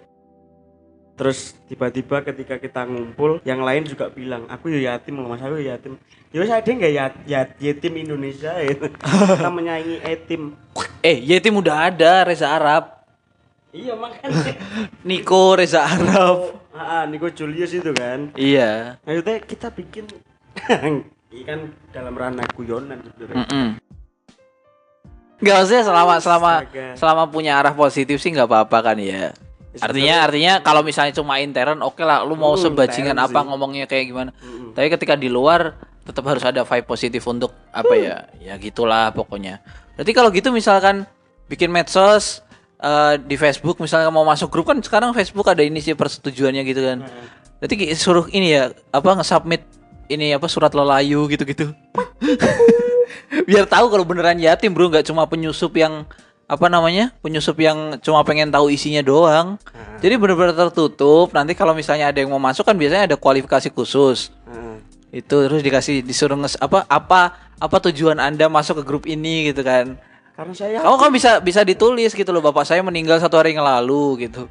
terus 1.19 1.55
tiba-tiba 1.67 2.23
ketika 2.23 2.59
kita 2.59 2.87
ngumpul 2.87 3.43
yang 3.43 3.63
lain 3.63 3.83
juga 3.83 4.07
bilang 4.07 4.47
aku 4.47 4.71
ya 4.71 4.95
yatim 4.95 5.19
loh 5.19 5.31
mas 5.31 5.43
aku 5.43 5.63
ya 5.63 5.79
yatim. 5.79 5.95
Ya 6.35 6.43
wes 6.43 6.51
ada 6.51 6.67
nggak 6.67 6.93
ya, 6.93 7.07
ya 7.25 7.41
yatim 7.59 7.95
Indonesia 7.97 8.53
ya? 8.61 8.75
Kita 9.39 9.49
menyaingi 9.49 10.03
yatim. 10.05 10.59
Eh 11.01 11.23
Yetim 11.23 11.55
udah 11.57 11.89
ada 11.89 12.27
Reza 12.27 12.51
Arab 12.51 12.98
iya 13.73 13.93
makanya 13.95 14.55
Niko 15.09 15.57
Reza 15.57 15.85
Arab 15.85 16.57
ah, 16.73 17.05
Nico 17.05 17.29
Julius 17.33 17.73
itu 17.75 17.91
kan 17.93 18.33
iya 18.35 18.97
maksudnya 19.05 19.39
kita 19.45 19.69
bikin 19.73 20.09
ini 21.33 21.43
kan 21.45 21.61
dalam 21.93 22.15
ranah 22.17 22.47
guyonan 22.57 23.05
sebenarnya 23.05 23.45
Mm-mm. 23.47 23.69
Nggak 25.39 25.55
maksudnya 25.55 25.83
selama 25.87 26.15
selama 26.19 26.51
Astaga. 26.67 26.87
selama 26.99 27.23
punya 27.31 27.63
arah 27.63 27.71
positif 27.71 28.19
sih 28.19 28.35
nggak 28.35 28.51
apa-apa 28.51 28.79
kan 28.91 28.99
ya. 28.99 29.31
Artinya 29.79 30.27
artinya 30.27 30.53
kalau 30.67 30.83
misalnya 30.83 31.15
cuma 31.15 31.39
intern 31.39 31.79
oke 31.79 32.03
lah 32.03 32.27
lu 32.27 32.35
mau 32.35 32.59
sebajingan 32.59 33.15
apa 33.15 33.39
sih. 33.39 33.47
ngomongnya 33.47 33.87
kayak 33.87 34.11
gimana. 34.11 34.31
Tapi 34.75 34.91
ketika 34.91 35.15
di 35.15 35.31
luar 35.31 35.79
tetap 36.03 36.27
harus 36.27 36.43
ada 36.43 36.67
vibe 36.67 36.91
positif 36.91 37.23
untuk 37.31 37.55
apa 37.71 37.95
ya? 37.95 38.27
Ya 38.43 38.59
gitulah 38.59 39.15
pokoknya. 39.15 39.63
Berarti 39.95 40.11
kalau 40.11 40.35
gitu 40.35 40.51
misalkan 40.51 41.07
bikin 41.47 41.71
medsos 41.71 42.43
eh, 42.79 43.15
di 43.19 43.35
Facebook 43.35 43.79
misalnya 43.79 44.09
mau 44.09 44.23
masuk 44.23 44.49
grup 44.49 44.67
kan 44.67 44.79
sekarang 44.79 45.11
Facebook 45.13 45.47
ada 45.47 45.61
ini 45.61 45.79
sih 45.79 45.93
persetujuannya 45.93 46.63
gitu 46.63 46.81
kan. 46.81 46.99
Berarti 47.59 47.75
ki- 47.75 47.91
suruh 47.93 48.27
ini 48.31 48.55
ya 48.55 48.71
apa 48.91 49.19
nge-submit 49.19 49.63
ini 50.09 50.33
apa 50.33 50.47
surat 50.47 50.71
lelayu 50.71 51.27
gitu-gitu. 51.27 51.75
Biar 53.49 53.65
tahu 53.65 53.89
kalau 53.89 54.05
beneran 54.05 54.39
yatim 54.39 54.73
bro 54.73 54.89
nggak 54.89 55.05
cuma 55.05 55.25
penyusup 55.25 55.77
yang 55.77 56.05
apa 56.49 56.65
namanya 56.67 57.13
penyusup 57.21 57.61
yang 57.61 58.01
cuma 58.01 58.25
pengen 58.25 58.49
tahu 58.49 58.73
isinya 58.73 59.05
doang. 59.05 59.61
Jadi 60.01 60.15
bener-bener 60.17 60.55
tertutup. 60.55 61.35
Nanti 61.35 61.53
kalau 61.53 61.77
misalnya 61.77 62.09
ada 62.09 62.19
yang 62.19 62.31
mau 62.31 62.41
masuk 62.41 62.65
kan 62.65 62.73
biasanya 62.73 63.11
ada 63.13 63.17
kualifikasi 63.19 63.69
khusus 63.69 64.33
Ah, 64.49 64.81
itu 65.13 65.37
terus 65.45 65.61
dikasih 65.61 66.01
disuruh 66.01 66.37
nges 66.37 66.57
apa 66.57 66.85
apa 66.89 67.33
apa 67.59 67.77
tujuan 67.89 68.17
anda 68.17 68.49
masuk 68.49 68.81
ke 68.81 68.85
grup 68.85 69.05
ini 69.05 69.49
gitu 69.53 69.61
kan 69.61 69.97
karena 70.39 70.55
saya 70.55 70.79
kamu 70.87 70.99
kan 71.03 71.11
bisa 71.11 71.31
bisa 71.43 71.61
ditulis 71.67 72.15
gitu 72.15 72.31
loh 72.31 72.39
bapak 72.39 72.63
saya 72.63 72.79
meninggal 72.87 73.19
satu 73.19 73.43
hari 73.43 73.59
yang 73.59 73.67
lalu 73.67 74.31
gitu. 74.31 74.47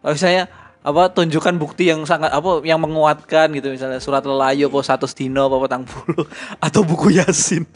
Kalau 0.00 0.16
misalnya 0.16 0.48
apa 0.80 1.12
tunjukkan 1.12 1.60
bukti 1.60 1.92
yang 1.92 2.08
sangat 2.08 2.32
apa 2.32 2.64
yang 2.64 2.80
menguatkan 2.80 3.52
gitu. 3.52 3.68
Misalnya 3.68 4.00
surat 4.00 4.24
lelayo 4.24 4.72
apa 4.72 4.80
satu 4.80 5.04
dino 5.12 5.44
apa 5.44 5.68
petang 5.68 5.84
puluh 5.84 6.24
atau 6.64 6.80
buku 6.88 7.20
yasin. 7.20 7.68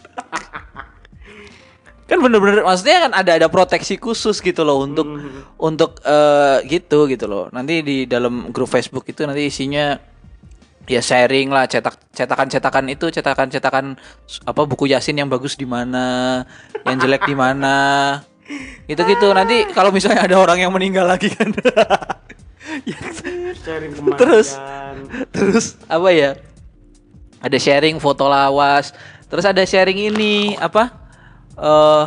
Kan 2.09 2.19
bener-bener 2.25 2.65
maksudnya 2.67 3.07
kan 3.07 3.13
ada 3.15 3.39
ada 3.39 3.47
proteksi 3.47 3.95
khusus 3.95 4.43
gitu 4.43 4.67
loh 4.67 4.83
untuk 4.83 5.07
untuk 5.63 6.03
eh, 6.03 6.59
gitu 6.67 7.07
gitu 7.07 7.31
loh. 7.31 7.47
Nanti 7.55 7.87
di 7.87 8.03
dalam 8.03 8.51
grup 8.51 8.67
Facebook 8.67 9.07
itu 9.07 9.23
nanti 9.23 9.47
isinya 9.47 9.95
ya 10.91 10.99
sharing 10.99 11.55
lah 11.55 11.71
cetak 11.71 11.95
cetakan 12.11 12.51
cetakan 12.51 12.85
itu 12.91 13.07
cetakan 13.15 13.47
cetakan 13.47 13.85
apa 14.43 14.63
buku 14.67 14.91
yasin 14.91 15.15
yang 15.23 15.31
bagus 15.31 15.55
di 15.55 15.63
mana 15.63 16.43
yang 16.83 16.99
jelek 16.99 17.31
di 17.31 17.37
mana. 17.39 18.19
Gitu 18.91 18.99
gitu 19.07 19.31
nanti 19.31 19.71
kalau 19.71 19.95
misalnya 19.95 20.27
ada 20.27 20.35
orang 20.43 20.59
yang 20.59 20.75
meninggal 20.75 21.07
lagi 21.07 21.31
kan. 21.31 21.55
Ya, 22.83 22.99
sharing 23.63 23.95
Terus. 24.21 24.59
terus 25.31 25.79
apa 25.87 26.11
ya? 26.11 26.35
Ada 27.39 27.57
sharing 27.57 28.03
foto 28.03 28.27
lawas 28.27 28.91
terus 29.31 29.47
ada 29.47 29.63
sharing 29.63 30.11
ini 30.11 30.59
apa 30.59 30.91
eh 31.55 32.05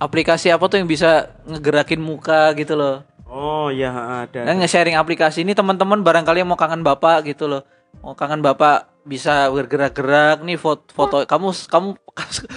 aplikasi 0.00 0.48
apa 0.48 0.64
tuh 0.66 0.80
yang 0.80 0.88
bisa 0.88 1.30
ngegerakin 1.44 2.00
muka 2.00 2.50
gitu 2.56 2.74
loh 2.74 3.04
oh 3.34 3.66
ya 3.74 3.90
ada 4.22 4.46
dan 4.46 4.62
nge-sharing 4.62 4.94
aplikasi 4.94 5.42
ini 5.42 5.58
teman-teman 5.58 6.06
barangkali 6.06 6.46
yang 6.46 6.50
mau 6.50 6.58
kangen 6.58 6.86
bapak 6.86 7.26
gitu 7.26 7.50
loh. 7.50 7.66
Mau 8.02 8.14
kangen 8.14 8.42
bapak 8.42 8.90
bisa 9.06 9.50
bergerak-gerak 9.50 10.42
nih 10.46 10.58
foto, 10.58 10.86
foto. 10.94 11.16
Kamu 11.26 11.50
kamu 11.66 11.88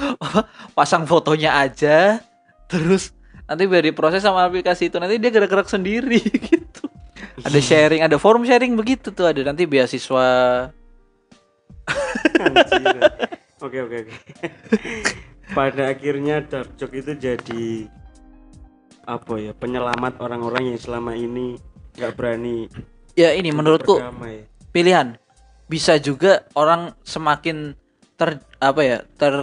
pasang 0.77 1.10
fotonya 1.10 1.57
aja 1.57 2.22
terus 2.67 3.15
nanti 3.48 3.63
biar 3.63 3.84
diproses 3.84 4.22
sama 4.22 4.46
aplikasi 4.46 4.93
itu. 4.93 5.01
Nanti 5.01 5.17
dia 5.17 5.34
gerak-gerak 5.34 5.65
sendiri 5.65 6.22
gitu. 6.53 6.86
Ada 7.41 7.60
sharing 7.62 8.01
ada 8.05 8.17
forum 8.22 8.46
sharing 8.46 8.77
begitu 8.77 9.10
tuh. 9.10 9.29
Ada 9.29 9.41
nanti 9.41 9.65
beasiswa. 9.65 10.29
Oke 13.57 13.81
oke 13.81 13.98
oke. 14.05 14.13
pada 15.57 15.89
akhirnya 15.89 16.43
dark 16.43 16.75
joke 16.75 16.93
itu 16.93 17.15
jadi 17.15 17.88
apa 19.07 19.39
ya 19.39 19.55
penyelamat 19.55 20.19
orang-orang 20.19 20.75
yang 20.75 20.79
selama 20.79 21.15
ini 21.15 21.55
nggak 21.95 22.13
berani 22.13 22.67
Ya 23.15 23.33
ini 23.33 23.49
menurutku 23.49 23.97
berdamai. 23.97 24.45
pilihan. 24.69 25.17
Bisa 25.65 25.97
juga 25.97 26.45
orang 26.53 26.93
semakin 27.01 27.73
ter 28.13 28.37
apa 28.59 28.81
ya 28.83 28.97
ter 29.17 29.33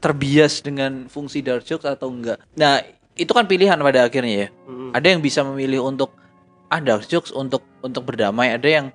terbias 0.00 0.60
dengan 0.60 1.08
fungsi 1.08 1.40
dark 1.40 1.64
jokes 1.64 1.84
atau 1.84 2.08
enggak. 2.08 2.40
Nah 2.54 2.80
itu 3.14 3.30
kan 3.30 3.44
pilihan 3.44 3.76
pada 3.76 4.04
akhirnya 4.04 4.34
ya. 4.36 4.48
Mm-mm. 4.64 4.90
Ada 4.92 5.06
yang 5.12 5.20
bisa 5.20 5.44
memilih 5.44 5.84
untuk 5.84 6.12
ah 6.68 6.80
dark 6.80 7.04
jokes 7.04 7.30
untuk 7.30 7.60
untuk 7.80 8.04
berdamai. 8.04 8.56
Ada 8.56 8.68
yang 8.70 8.86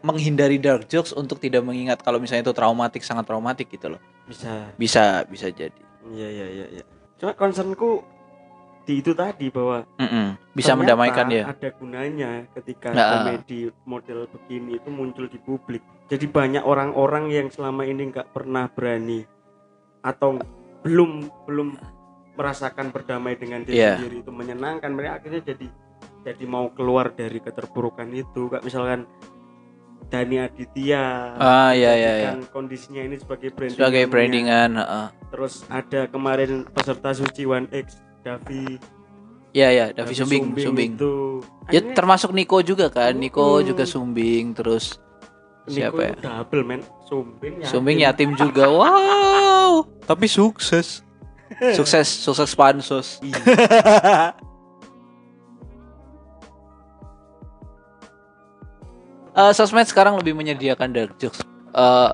menghindari 0.00 0.56
dark 0.56 0.88
jokes 0.88 1.12
untuk 1.12 1.38
tidak 1.38 1.60
mengingat 1.60 2.00
kalau 2.00 2.16
misalnya 2.16 2.48
itu 2.48 2.54
traumatik 2.56 3.04
sangat 3.04 3.28
traumatik 3.28 3.68
gitu 3.68 3.92
loh. 3.92 4.00
bisa 4.24 4.72
Bisa 4.80 5.02
bisa 5.28 5.52
jadi. 5.52 5.76
iya 6.08 6.28
iya 6.28 6.46
iya 6.50 6.66
iya 6.80 6.84
cuma 7.14 7.32
concernku 7.32 8.00
di 8.84 9.00
itu 9.00 9.12
tadi 9.12 9.48
bahwa 9.48 9.80
Mm-mm. 9.96 10.36
Bisa 10.52 10.70
ternyata 10.70 10.80
mendamaikan 10.94 11.26
ya. 11.28 11.42
ada 11.48 11.68
gunanya 11.72 12.30
ketika 12.52 12.92
Nah. 12.92 13.08
komedi 13.18 13.58
model 13.82 14.28
begini 14.28 14.76
itu 14.76 14.88
muncul 14.88 15.24
di 15.24 15.38
publik 15.38 15.80
jadi 16.06 16.24
banyak 16.24 16.62
orang-orang 16.62 17.28
yang 17.28 17.48
selama 17.48 17.82
ini 17.82 18.12
nggak 18.12 18.30
pernah 18.30 18.68
berani 18.68 19.24
atau 20.00 20.36
belum 20.84 21.10
belum 21.48 21.68
merasakan 22.34 22.90
berdamai 22.90 23.34
dengan 23.34 23.64
diri 23.64 23.78
Iya. 23.78 23.96
sendiri 23.96 24.20
itu 24.20 24.30
menyenangkan 24.30 24.90
mereka 24.90 25.18
akhirnya 25.18 25.42
jadi 25.46 25.66
jadi 26.22 26.44
mau 26.44 26.68
keluar 26.70 27.08
dari 27.10 27.36
keterpurukan 27.38 28.08
itu 28.10 28.48
kayak 28.48 28.62
misalkan 28.62 29.08
Dani 30.04 30.36
Aditya 30.38 31.32
Ah 31.34 31.72
iya 31.72 31.92
iya 31.94 32.12
iya. 32.20 32.30
kondisinya 32.48 33.00
ini 33.00 33.16
sebagai 33.16 33.48
branding 33.50 33.74
Sebagai 33.74 34.04
brandingan, 34.06 34.70
heeh. 34.76 35.06
terus 35.30 35.64
ada 35.66 36.04
kemarin 36.06 36.68
peserta 36.68 37.10
suci 37.10 37.42
One 37.42 37.72
X 37.72 38.04
Davi 38.24 38.80
Iya 39.54 39.68
ya, 39.70 39.84
Davi 39.92 40.10
Sumbing, 40.12 40.58
Sumbing. 40.58 40.98
itu 40.98 41.14
Ya 41.70 41.78
Akhirnya 41.78 41.94
termasuk 41.94 42.34
Niko 42.34 42.58
juga 42.60 42.90
kan. 42.90 43.14
Niko 43.14 43.62
Mm. 43.62 43.66
juga 43.68 43.84
Sumbing 43.84 44.50
terus 44.50 44.98
Niko 45.64 45.94
siapa 45.94 46.00
ya? 46.02 46.14
double 46.18 46.64
men 46.64 46.80
Sumbing 47.04 47.62
ya 47.62 47.68
Sumbing 47.68 47.98
yatim 48.02 48.34
juga. 48.34 48.66
Wow. 48.66 49.86
Tapi 50.02 50.26
sukses. 50.26 51.06
Sukses, 51.78 52.08
sukses 52.08 52.50
pansos. 52.52 53.20
Eh, 59.34 59.52
sosmed 59.52 59.82
sekarang 59.82 60.14
lebih 60.14 60.30
menyediakan 60.32 60.94
dark 60.94 61.18
jokes. 61.18 61.42
Eh, 61.74 62.10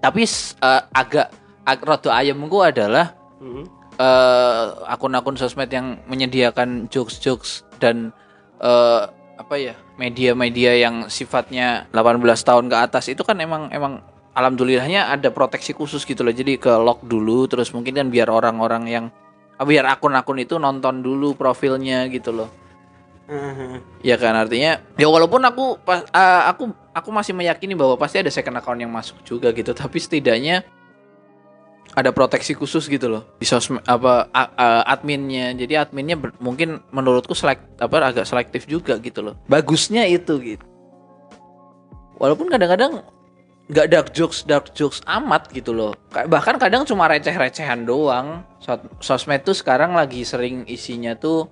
tapi 0.00 0.24
eh, 0.24 0.82
agak 0.90 1.28
agak 1.64 1.84
rada 1.84 2.10
ayamku 2.14 2.58
adalah 2.60 3.12
Mhm. 3.40 3.83
Eh, 3.98 4.64
akun-akun 4.88 5.38
sosmed 5.38 5.70
yang 5.70 6.00
menyediakan 6.06 6.90
jokes-jokes 6.90 7.66
dan 7.78 8.10
eh, 8.62 9.02
apa 9.34 9.54
ya 9.58 9.74
media-media 9.98 10.78
yang 10.78 11.10
sifatnya 11.10 11.90
18 11.90 12.22
tahun 12.22 12.66
ke 12.70 12.76
atas 12.78 13.10
itu 13.10 13.22
kan 13.26 13.38
emang 13.42 13.70
emang 13.74 14.02
alhamdulillahnya 14.34 15.10
ada 15.10 15.30
proteksi 15.30 15.74
khusus 15.74 16.02
gitu 16.02 16.26
loh. 16.26 16.34
Jadi 16.34 16.58
ke 16.58 16.70
lock 16.70 17.06
dulu 17.06 17.46
terus 17.46 17.70
mungkin 17.70 17.94
kan 17.94 18.08
biar 18.10 18.30
orang-orang 18.30 18.84
yang 18.90 19.06
biar 19.58 19.86
akun-akun 19.86 20.42
itu 20.42 20.58
nonton 20.58 21.02
dulu 21.02 21.38
profilnya 21.38 22.10
gitu 22.10 22.34
loh. 22.34 22.50
Ya 24.04 24.20
kan 24.20 24.36
artinya 24.36 24.84
ya 25.00 25.06
walaupun 25.08 25.40
aku 25.40 25.80
pas 25.80 26.04
ah, 26.12 26.50
aku 26.52 26.74
aku 26.92 27.08
masih 27.08 27.32
meyakini 27.32 27.72
bahwa 27.72 27.96
pasti 27.96 28.20
ada 28.20 28.28
second 28.28 28.60
account 28.60 28.78
yang 28.78 28.92
masuk 28.92 29.16
juga 29.24 29.48
gitu 29.50 29.72
tapi 29.72 29.96
setidaknya 29.96 30.62
ada 31.94 32.10
proteksi 32.10 32.58
khusus 32.58 32.90
gitu 32.90 33.06
loh 33.06 33.22
di 33.38 33.46
sosmed 33.46 33.78
apa 33.86 34.26
a- 34.34 34.52
a- 34.54 34.84
adminnya. 34.90 35.54
Jadi 35.54 35.78
adminnya 35.78 36.18
ber- 36.18 36.34
mungkin 36.42 36.82
menurutku 36.90 37.32
selek 37.38 37.62
apa 37.78 38.02
agak 38.02 38.26
selektif 38.26 38.66
juga 38.66 38.98
gitu 38.98 39.22
loh. 39.22 39.38
Bagusnya 39.46 40.02
itu 40.10 40.34
gitu. 40.42 40.66
Walaupun 42.18 42.50
kadang-kadang 42.50 43.02
nggak 43.64 43.86
dark 43.88 44.08
jokes 44.12 44.44
dark 44.44 44.74
jokes 44.74 45.00
amat 45.06 45.48
gitu 45.54 45.70
loh. 45.70 45.94
Ka- 46.10 46.26
bahkan 46.26 46.58
kadang 46.58 46.82
cuma 46.82 47.06
receh-recehan 47.06 47.86
doang. 47.86 48.42
Sos- 48.58 48.90
sosmed 48.98 49.46
tuh 49.46 49.54
sekarang 49.54 49.94
lagi 49.94 50.26
sering 50.26 50.66
isinya 50.66 51.14
tuh 51.14 51.46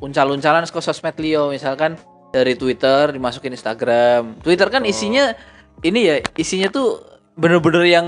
uncal-uncalan 0.00 0.68
ke 0.68 0.80
sosmed 0.80 1.16
Leo. 1.16 1.48
Misalkan 1.50 1.96
dari 2.30 2.52
Twitter 2.54 3.16
dimasukin 3.16 3.56
Instagram. 3.56 4.38
Twitter 4.44 4.68
kan 4.68 4.84
isinya 4.84 5.32
ini 5.80 6.00
ya 6.04 6.16
isinya 6.36 6.68
tuh 6.68 7.00
bener-bener 7.34 7.84
yang 7.88 8.06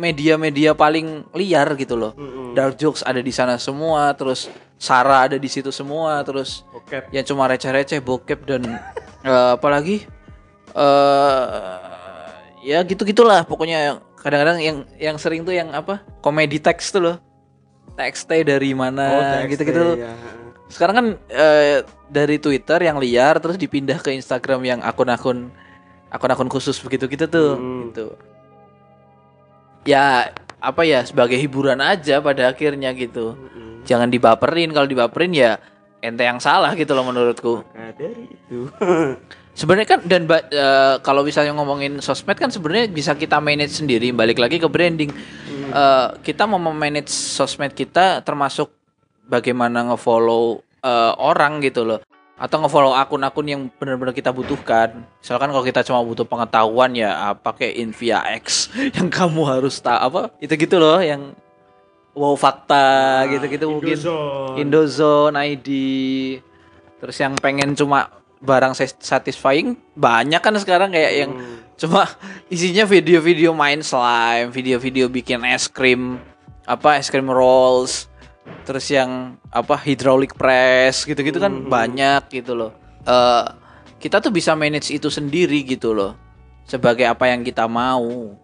media-media 0.00 0.72
paling 0.74 1.28
liar 1.32 1.76
gitu 1.76 1.94
loh. 1.94 2.16
Mhm. 2.16 2.38
dark 2.50 2.74
jokes 2.74 3.04
ada 3.04 3.20
di 3.20 3.30
sana 3.30 3.54
semua 3.56 4.10
terus 4.12 4.48
Sarah 4.74 5.28
ada 5.28 5.36
di 5.36 5.46
situ 5.46 5.68
semua 5.70 6.24
terus 6.24 6.64
Oke 6.72 7.04
yang 7.10 7.22
cuma 7.22 7.44
receh-receh 7.46 8.00
bokep 8.00 8.40
dan 8.42 8.64
eh, 9.22 9.50
apalagi 9.52 10.08
eh 10.74 11.78
ya 12.62 12.80
gitu 12.82 13.04
gitulah 13.04 13.44
pokoknya 13.44 13.78
yang 13.82 13.96
kadang-kadang 14.16 14.58
yang 14.58 14.76
yang 14.98 15.16
sering 15.16 15.40
tuh 15.42 15.52
yang 15.52 15.68
apa? 15.70 16.00
Komedi 16.20 16.58
teks 16.58 16.90
tuh 16.90 17.00
loh. 17.02 17.16
Teks 17.92 18.24
teh 18.24 18.40
dari 18.42 18.72
mana 18.72 19.04
Oh, 19.10 19.48
gitu-gitu. 19.48 19.96
ya. 19.98 20.12
sekarang 20.66 20.94
kan 20.94 21.06
eh, 21.28 21.82
dari 22.06 22.36
Twitter 22.36 22.78
yang 22.80 22.96
liar 22.96 23.36
terus 23.36 23.56
dipindah 23.56 23.98
ke 23.98 24.12
Instagram 24.12 24.62
yang 24.62 24.80
akun-akun 24.80 25.50
akun-akun 26.08 26.46
khusus 26.46 26.78
begitu 26.78 27.06
gitu 27.06 27.26
tuh 27.26 27.50
Hmm. 27.54 27.80
gitu 27.86 28.14
ya 29.84 30.30
apa 30.60 30.82
ya 30.84 31.00
sebagai 31.04 31.40
hiburan 31.40 31.80
aja 31.80 32.20
pada 32.20 32.52
akhirnya 32.52 32.92
gitu. 32.92 33.34
Mhm. 33.36 33.88
jangan 33.88 34.12
dibaperin 34.12 34.70
kalau 34.76 34.84
dibaperin 34.84 35.32
ya 35.32 35.56
ente 36.04 36.20
yang 36.20 36.36
salah 36.36 36.76
gitu 36.76 36.92
loh 36.92 37.04
menurutku. 37.08 37.64
Maka 37.72 37.96
dari 37.96 38.28
itu. 38.28 38.68
Sebenarnya 39.60 39.88
kan 39.96 40.00
dan 40.04 40.24
eh, 40.28 40.96
kalau 41.04 41.24
misalnya 41.26 41.52
ngomongin 41.56 42.00
sosmed 42.00 42.38
kan 42.38 42.48
sebenarnya 42.48 42.88
bisa 42.92 43.12
kita 43.16 43.42
manage 43.42 43.76
sendiri 43.76 44.12
balik 44.14 44.40
lagi 44.40 44.56
ke 44.60 44.68
branding. 44.68 45.10
Eh, 45.70 46.08
kita 46.22 46.44
mau 46.44 46.60
manage 46.60 47.10
sosmed 47.10 47.72
kita 47.72 48.24
termasuk 48.24 48.72
bagaimana 49.26 49.90
ngefollow 49.90 50.60
eh, 50.80 51.12
orang 51.18 51.60
gitu 51.64 51.84
loh 51.88 52.00
atau 52.40 52.56
ngefollow 52.64 52.96
akun-akun 52.96 53.44
yang 53.44 53.62
benar-benar 53.76 54.16
kita 54.16 54.32
butuhkan. 54.32 55.04
Misalkan 55.20 55.52
kalau 55.52 55.60
kita 55.60 55.84
cuma 55.84 56.00
butuh 56.00 56.24
pengetahuan 56.24 56.96
ya 56.96 57.12
ah, 57.12 57.34
pakai 57.36 57.76
Invia 57.76 58.24
X 58.40 58.72
yang 58.96 59.12
kamu 59.12 59.44
harus 59.44 59.76
tahu 59.76 59.92
apa? 60.00 60.22
Itu 60.40 60.56
gitu 60.56 60.80
loh 60.80 61.04
yang 61.04 61.36
wow 62.16 62.32
fakta 62.34 63.28
gitu-gitu 63.28 63.68
mungkin. 63.68 63.94
Indozone. 64.56 65.36
ID 65.36 65.68
terus 67.00 67.16
yang 67.16 67.32
pengen 67.40 67.72
cuma 67.72 68.12
barang 68.44 68.76
satisfying 69.00 69.76
banyak 69.96 70.40
kan 70.40 70.52
sekarang 70.60 70.92
kayak 70.92 71.12
yang 71.16 71.32
Hmm. 71.32 71.56
cuma 71.80 72.04
isinya 72.52 72.84
video-video 72.84 73.56
main 73.56 73.80
slime 73.80 74.52
video-video 74.52 75.08
bikin 75.08 75.40
es 75.48 75.64
krim 75.64 76.20
apa 76.68 77.00
es 77.00 77.08
krim 77.08 77.24
rolls 77.24 78.09
terus 78.64 78.86
yang 78.88 79.36
apa 79.50 79.74
hydraulic 79.80 80.36
press 80.36 81.02
gitu-gitu 81.04 81.40
kan 81.40 81.50
Mhm. 81.50 81.68
banyak 81.68 82.22
gitu 82.30 82.52
loh. 82.54 82.70
Eh, 83.04 83.44
kita 84.00 84.20
tuh 84.20 84.32
bisa 84.32 84.56
manage 84.56 84.92
itu 84.92 85.08
sendiri 85.08 85.64
gitu 85.64 85.92
loh 85.92 86.16
sebagai 86.64 87.04
apa 87.04 87.28
yang 87.28 87.42
kita 87.42 87.66
mau. 87.66 88.36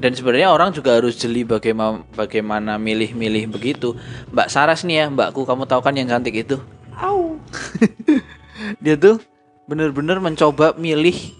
Dan 0.00 0.16
sebenarnya 0.16 0.48
orang 0.48 0.72
juga 0.72 0.96
harus 0.96 1.20
jeli 1.20 1.44
bagaimana 1.44 2.00
bagaimana 2.16 2.80
milih-milih 2.80 3.52
begitu. 3.52 3.92
Mbak 4.32 4.48
Saras 4.48 4.80
nih 4.88 5.04
ya 5.04 5.06
mbakku 5.12 5.44
kamu 5.44 5.68
tahu 5.68 5.84
kan 5.84 5.92
yang 5.92 6.08
cantik 6.08 6.40
itu? 6.40 6.56
Dia 8.84 8.96
tuh 8.96 9.20
bener-bener 9.68 10.16
mencoba 10.20 10.72
milih 10.80 11.36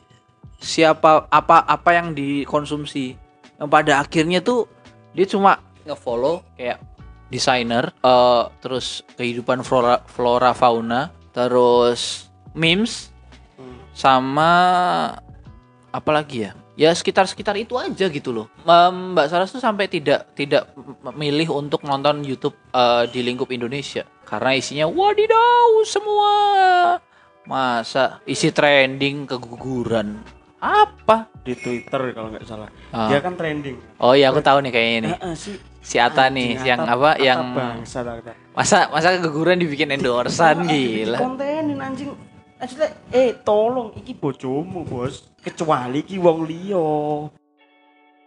siapa 0.60 1.24
apa 1.32 1.64
apa 1.64 1.90
yang 1.96 2.12
dikonsumsi. 2.12 3.16
Yang 3.56 3.68
pada 3.68 3.92
akhirnya 4.00 4.44
tuh 4.44 4.68
dia 5.16 5.24
cuma 5.24 5.60
ngefollow 5.84 6.42
kayak 6.54 6.78
desainer 7.28 7.94
eh, 7.94 8.44
terus 8.58 9.06
kehidupan 9.14 9.62
flora 9.62 10.02
flora 10.04 10.50
fauna 10.50 11.08
terus 11.30 12.26
memes 12.52 13.08
Hmm. 13.54 13.76
sama 13.92 14.50
apa 15.90 16.10
lagi 16.10 16.48
ya? 16.48 16.56
Ya 16.74 16.88
sekitar 16.96 17.28
sekitar 17.28 17.60
itu 17.60 17.76
aja 17.76 18.08
gitu 18.08 18.32
loh. 18.32 18.46
Mbak 18.64 19.28
Saras 19.28 19.52
tuh 19.52 19.60
sampai 19.60 19.84
tidak 19.84 20.32
tidak 20.32 20.72
memilih 21.04 21.52
untuk 21.52 21.84
nonton 21.84 22.24
YouTube 22.24 22.56
eh, 22.72 23.04
di 23.12 23.20
lingkup 23.20 23.52
Indonesia. 23.52 24.08
Karena 24.24 24.56
isinya 24.56 24.88
wadidaw 24.88 25.84
semua. 25.84 26.32
Masa 27.44 28.24
isi 28.24 28.48
trending 28.48 29.28
keguguran? 29.28 30.24
Apa? 30.56 31.28
Di 31.44 31.52
Twitter 31.52 32.16
kalau 32.16 32.32
nggak 32.32 32.48
salah. 32.48 32.72
Ah. 32.96 33.12
dia 33.12 33.20
kan 33.20 33.36
trending. 33.36 33.76
Oh 34.00 34.16
iya 34.16 34.32
aku 34.32 34.40
tahu 34.40 34.64
nih 34.64 34.72
kayaknya 34.72 34.98
nih 35.04 35.12
Heeh, 35.20 35.34
si 35.36 35.50
si 35.80 35.96
Ata 35.96 36.28
nih 36.28 36.60
anjing, 36.60 36.68
yang 36.68 36.80
apa 36.84 37.10
Atta 37.16 37.24
yang 37.24 37.40
bangsa 37.56 37.98
masa 38.52 38.78
masa 38.92 39.16
keguguran 39.16 39.56
dibikin 39.58 39.88
endorsan 39.90 40.68
Di 40.68 41.04
gila. 41.04 41.18
kontenin 41.18 41.80
anjing. 41.80 42.12
Asli, 42.60 42.84
eh 43.08 43.32
tolong 43.40 43.88
iki 43.96 44.12
bojomu 44.12 44.84
bos. 44.84 45.32
Kecuali 45.40 46.04
iki 46.04 46.20
wong 46.20 46.44
liya. 46.44 46.84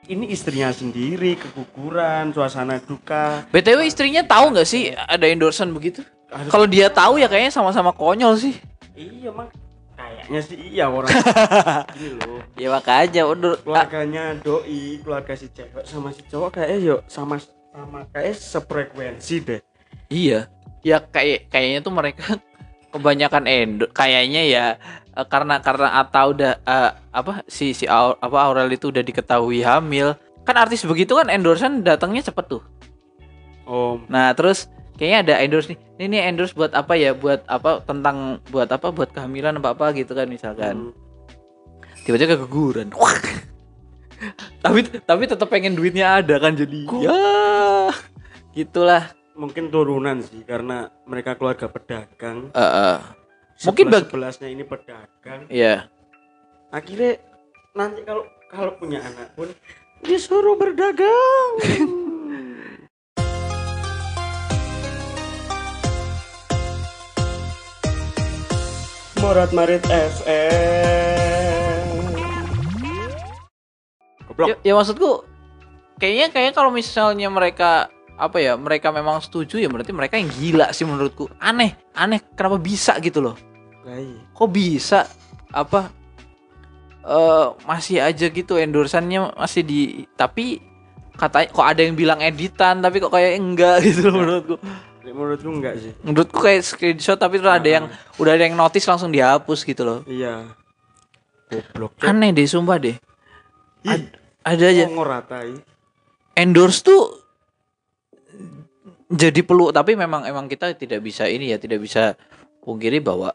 Ini 0.04 0.26
istrinya 0.28 0.74
sendiri 0.74 1.38
keguguran 1.38 2.34
suasana 2.34 2.82
duka. 2.82 3.46
BTW 3.54 3.86
istrinya 3.86 4.26
tahu 4.26 4.52
nggak 4.52 4.68
sih 4.68 4.90
ada 4.92 5.30
endorsement 5.30 5.72
begitu? 5.72 6.02
Kalau 6.50 6.66
dia 6.66 6.90
tahu 6.90 7.22
ya 7.22 7.30
kayaknya 7.30 7.54
sama-sama 7.54 7.94
konyol 7.94 8.34
sih. 8.36 8.58
iya 8.94 9.30
mak 9.34 9.50
kayaknya 10.24 10.42
sih 10.42 10.58
iya 10.72 10.86
orang 10.88 11.12
ini 12.00 12.10
loh 12.18 12.40
Ya 12.54 12.68
makanya 12.70 13.22
udah 13.26 13.60
keluarganya 13.60 14.24
doi 14.40 15.04
keluarga 15.04 15.34
si 15.34 15.50
cewek 15.50 15.84
sama 15.84 16.10
si 16.10 16.24
cowok 16.24 16.50
kayaknya 16.56 16.78
yuk 16.80 17.00
sama 17.06 17.36
sama 17.70 18.08
kayak 18.10 18.34
sefrekuensi 18.34 19.36
deh 19.44 19.62
Iya. 20.08 20.46
Ya 20.82 21.00
kayak 21.00 21.50
kayaknya 21.50 21.80
tuh 21.82 21.92
mereka 21.92 22.38
kebanyakan 22.94 23.44
endo 23.46 23.86
kayaknya 23.90 24.42
ya 24.46 24.66
eh, 25.10 25.26
karena 25.26 25.58
karena 25.58 25.98
Ata 25.98 26.22
udah 26.28 26.54
eh, 26.60 26.92
apa 27.10 27.42
si 27.48 27.74
si 27.74 27.90
Au- 27.90 28.14
apa 28.16 28.38
Aurel 28.38 28.70
itu 28.70 28.94
udah 28.94 29.02
diketahui 29.02 29.64
hamil. 29.64 30.14
Kan 30.44 30.60
artis 30.60 30.84
begitu 30.84 31.16
kan 31.16 31.32
endorsement 31.32 31.82
datangnya 31.82 32.22
cepet 32.22 32.46
tuh. 32.48 32.64
om 33.64 34.04
Nah, 34.06 34.36
terus 34.36 34.68
kayaknya 34.96 35.20
ada 35.20 35.34
endorse 35.40 35.70
nih. 35.70 35.80
Ini 35.96 36.06
nih 36.08 36.22
endorse 36.28 36.54
buat 36.54 36.72
apa 36.72 36.94
ya? 36.94 37.12
Buat 37.12 37.46
apa 37.46 37.82
tentang 37.82 38.18
buat 38.48 38.68
apa? 38.68 38.90
Buat 38.90 39.12
kehamilan 39.12 39.58
apa 39.58 39.74
apa 39.74 39.92
gitu 39.92 40.12
kan 40.12 40.26
misalkan. 40.26 40.90
Hmm. 40.90 40.94
Tiba-tiba 42.04 42.36
keguguran. 42.36 42.92
Wah. 42.94 43.16
tapi 44.60 44.80
tapi 45.00 45.24
tetap 45.26 45.48
pengen 45.48 45.74
duitnya 45.74 46.20
ada 46.20 46.36
kan 46.38 46.54
jadi. 46.54 46.88
Ya. 47.00 47.92
Gitulah. 48.54 49.12
mungkin 49.34 49.68
turunan 49.68 50.22
sih 50.22 50.46
karena 50.46 50.94
mereka 51.04 51.34
keluarga 51.34 51.66
pedagang 51.66 52.54
Eh, 52.54 52.62
eh. 52.62 52.98
Mungkin 53.66 53.90
bag- 53.90 54.06
sebelasnya 54.06 54.46
ini 54.46 54.62
pedagang 54.62 55.50
Iya. 55.50 55.90
akhirnya 56.70 57.18
nanti 57.74 58.06
kalau 58.06 58.22
kalau 58.46 58.78
punya 58.78 59.02
anak 59.02 59.34
pun 59.34 59.50
disuruh 60.00 60.54
berdagang 60.54 61.52
Morat 69.24 69.56
Marit 69.56 69.80
FM 69.88 71.88
Goblok. 74.28 74.48
Ya, 74.52 74.56
ya 74.68 74.74
maksudku 74.76 75.24
kayaknya 75.96 76.28
kayak 76.28 76.52
kalau 76.52 76.76
misalnya 76.76 77.32
mereka 77.32 77.88
apa 78.20 78.44
ya 78.44 78.60
mereka 78.60 78.92
memang 78.92 79.24
setuju 79.24 79.64
ya 79.64 79.72
berarti 79.72 79.96
mereka 79.96 80.20
yang 80.20 80.28
gila 80.28 80.76
sih 80.76 80.84
menurutku. 80.84 81.32
Aneh 81.40 81.72
aneh 81.96 82.20
kenapa 82.36 82.60
bisa 82.60 83.00
gitu 83.00 83.24
loh? 83.24 83.40
Kok 84.36 84.50
bisa? 84.52 85.08
Apa? 85.56 85.88
Eh 87.08 87.48
masih 87.64 88.04
aja 88.04 88.28
gitu 88.28 88.60
endorsannya 88.60 89.40
masih 89.40 89.64
di 89.64 90.04
tapi 90.20 90.60
katanya 91.16 91.48
kok 91.48 91.64
ada 91.64 91.80
yang 91.80 91.96
bilang 91.96 92.20
editan 92.20 92.84
tapi 92.84 93.00
kok 93.00 93.16
kayak 93.16 93.40
enggak 93.40 93.80
gitu 93.88 94.12
loh 94.12 94.20
menurutku 94.20 94.60
Menurutku 95.04 95.52
enggak 95.52 95.76
sih. 95.84 95.92
Menurutku 96.02 96.40
kayak 96.40 96.64
screenshot 96.64 97.20
tapi 97.20 97.38
terus 97.38 97.52
ada 97.52 97.70
yang 97.70 97.86
udah 98.18 98.32
ada 98.34 98.44
yang 98.48 98.56
notice 98.56 98.88
langsung 98.88 99.12
dihapus 99.12 99.68
gitu 99.68 99.84
loh. 99.84 100.00
Iya. 100.08 100.56
Goblok. 101.52 102.00
Aneh 102.02 102.32
deh 102.32 102.48
sumpah 102.48 102.80
deh. 102.80 102.96
Ad- 103.84 104.24
ada 104.44 104.66
aja. 104.68 104.84
ngoratai 104.92 105.56
endorse 106.36 106.84
tuh 106.84 107.04
jadi 109.14 109.46
peluk 109.46 109.72
tapi 109.72 109.96
memang 109.96 110.26
emang 110.28 110.50
kita 110.50 110.74
tidak 110.76 111.00
bisa 111.06 111.30
ini 111.30 111.54
ya 111.54 111.58
tidak 111.62 111.80
bisa 111.80 112.18
pungkiri 112.66 113.00
bahwa 113.00 113.32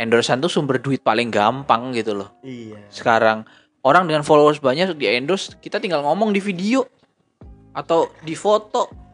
endorsean 0.00 0.40
tuh 0.40 0.48
sumber 0.48 0.80
duit 0.80 1.04
paling 1.04 1.28
gampang 1.28 1.92
gitu 1.92 2.16
loh. 2.16 2.32
Iya. 2.40 2.80
Sekarang 2.88 3.44
orang 3.84 4.08
dengan 4.08 4.24
followers 4.24 4.62
banyak 4.62 4.96
di 4.96 5.10
endorse 5.10 5.58
kita 5.58 5.82
tinggal 5.82 6.00
ngomong 6.06 6.32
di 6.32 6.40
video 6.40 6.86
atau 7.74 8.08
di 8.24 8.32
foto 8.32 9.09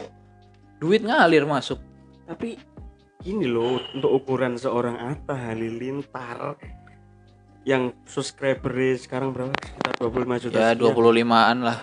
duit 0.76 1.00
ngalir 1.00 1.48
masuk 1.48 1.80
Tapi 2.26 2.58
gini 3.22 3.46
loh 3.48 3.80
untuk 3.94 4.10
ukuran 4.12 4.58
seorang 4.60 4.98
Atta 4.98 5.34
Halilintar 5.34 6.58
yang 7.66 7.90
subscribernya 8.06 8.94
sekarang 8.94 9.34
berapa? 9.34 9.50
Sekitar 9.58 9.94
25 9.98 10.42
juta. 10.46 10.56
ya 10.58 10.70
sekian. 10.74 10.94
25an 10.94 11.58
lah 11.66 11.78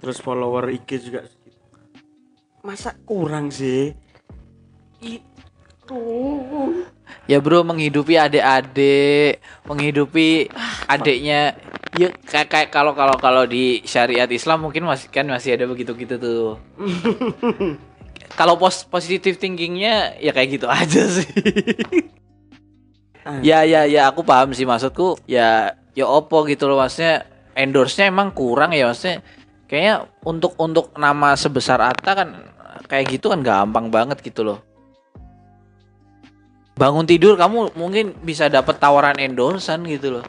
Terus 0.00 0.20
follower 0.20 0.68
IG 0.68 1.00
juga. 1.00 1.24
Masa 2.60 2.92
kurang 3.08 3.48
sih? 3.48 3.92
Itu. 5.00 6.00
ya 7.28 7.36
bro 7.40 7.60
menghidupi 7.60 8.16
adik-adik 8.16 9.44
menghidupi 9.68 10.48
adiknya 10.88 11.52
ya 11.94 12.08
kayak 12.24 12.48
kayak 12.48 12.68
kalau 12.72 12.96
kalau 12.96 13.16
kalau 13.20 13.44
di 13.44 13.84
syariat 13.84 14.26
Islam 14.26 14.64
mungkin 14.64 14.88
masih 14.88 15.12
kan 15.12 15.28
masih 15.28 15.54
ada 15.54 15.68
begitu 15.68 15.92
gitu 15.94 16.16
tuh 16.16 16.56
kalau 18.34 18.58
pos 18.58 18.82
positive 18.82 19.38
thinkingnya 19.38 20.18
ya 20.18 20.34
kayak 20.34 20.58
gitu 20.58 20.66
aja 20.66 21.02
sih. 21.16 21.28
Ah, 23.24 23.40
ya 23.40 23.64
ya 23.64 23.86
ya 23.88 24.10
aku 24.10 24.26
paham 24.26 24.52
sih 24.52 24.66
maksudku. 24.66 25.18
Ya 25.24 25.78
ya 25.94 26.04
opo 26.10 26.42
gitu 26.50 26.66
loh 26.66 26.82
maksudnya 26.82 27.24
endorse-nya 27.54 28.10
emang 28.10 28.34
kurang 28.34 28.74
ya 28.74 28.90
maksudnya 28.90 29.22
kayaknya 29.70 30.10
untuk 30.26 30.58
untuk 30.58 30.90
nama 30.98 31.38
sebesar 31.38 31.78
Atta 31.78 32.12
kan 32.18 32.28
kayak 32.90 33.16
gitu 33.16 33.30
kan 33.30 33.40
gampang 33.40 33.88
banget 33.88 34.20
gitu 34.20 34.42
loh. 34.44 34.58
Bangun 36.74 37.06
tidur 37.06 37.38
kamu 37.38 37.78
mungkin 37.78 38.18
bisa 38.26 38.50
dapat 38.50 38.82
tawaran 38.82 39.22
endorsean 39.22 39.86
gitu 39.86 40.18
loh. 40.18 40.24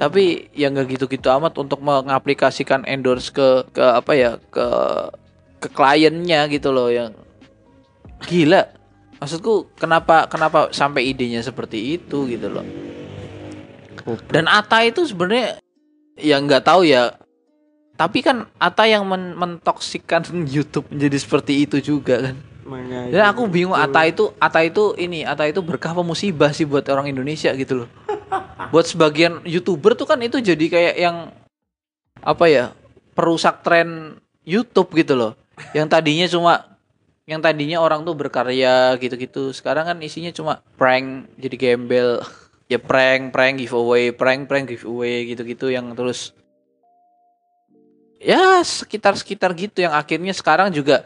Tapi 0.00 0.50
ya 0.56 0.72
nggak 0.72 0.98
gitu-gitu 0.98 1.28
amat 1.28 1.54
untuk 1.60 1.84
mengaplikasikan 1.84 2.88
endorse 2.88 3.28
ke 3.30 3.68
ke 3.70 3.84
apa 3.84 4.12
ya 4.16 4.30
ke 4.50 4.66
ke 5.62 5.68
kliennya 5.70 6.50
gitu 6.50 6.74
loh 6.74 6.90
yang 6.90 7.14
gila. 8.24 8.62
Maksudku 9.22 9.70
kenapa 9.78 10.26
kenapa 10.26 10.74
sampai 10.74 11.06
idenya 11.06 11.42
seperti 11.46 11.94
itu 11.94 12.26
gitu 12.26 12.50
loh. 12.50 12.66
Dan 14.30 14.50
Ata 14.50 14.82
itu 14.82 15.06
sebenarnya 15.06 15.62
ya 16.18 16.42
nggak 16.42 16.66
tahu 16.66 16.82
ya. 16.82 17.14
Tapi 17.94 18.18
kan 18.24 18.50
Ata 18.58 18.88
yang 18.90 19.06
men 19.06 19.38
mentoksikkan 19.38 20.26
YouTube 20.54 20.90
menjadi 20.90 21.18
seperti 21.22 21.62
itu 21.62 21.78
juga 21.78 22.30
kan. 22.30 22.36
Dan 23.10 23.22
aku 23.26 23.46
bingung 23.46 23.74
itu. 23.74 23.84
Ata 23.86 24.00
itu 24.06 24.24
Ata 24.38 24.60
itu 24.66 24.94
ini 24.98 25.22
Ata 25.22 25.46
itu 25.46 25.62
berkah 25.62 25.94
apa 25.94 26.02
musibah 26.02 26.50
sih 26.50 26.66
buat 26.66 26.86
orang 26.90 27.10
Indonesia 27.10 27.54
gitu 27.54 27.86
loh. 27.86 27.88
Buat 28.72 28.88
sebagian 28.88 29.44
youtuber 29.44 29.92
tuh 29.92 30.08
kan 30.08 30.16
itu 30.24 30.40
jadi 30.40 30.64
kayak 30.70 30.94
yang 30.96 31.16
apa 32.24 32.44
ya 32.48 32.64
perusak 33.12 33.60
tren 33.60 34.16
YouTube 34.42 34.90
gitu 34.96 35.12
loh. 35.14 35.36
Yang 35.76 35.86
tadinya 35.92 36.26
cuma 36.26 36.71
yang 37.22 37.38
tadinya 37.38 37.78
orang 37.78 38.02
tuh 38.02 38.18
berkarya 38.18 38.98
gitu-gitu 38.98 39.54
sekarang 39.54 39.86
kan 39.86 39.98
isinya 40.02 40.34
cuma 40.34 40.60
prank 40.78 41.30
jadi 41.38 41.56
gembel. 41.56 42.10
Ya 42.70 42.80
prank 42.80 43.36
prank 43.36 43.60
giveaway 43.60 44.16
prank 44.16 44.48
prank 44.48 44.64
giveaway 44.64 45.28
gitu-gitu 45.28 45.68
yang 45.68 45.92
terus 45.92 46.32
ya 48.16 48.64
sekitar 48.64 49.12
sekitar 49.12 49.52
gitu. 49.52 49.84
Yang 49.84 49.92
akhirnya 49.92 50.32
sekarang 50.32 50.72
juga 50.72 51.04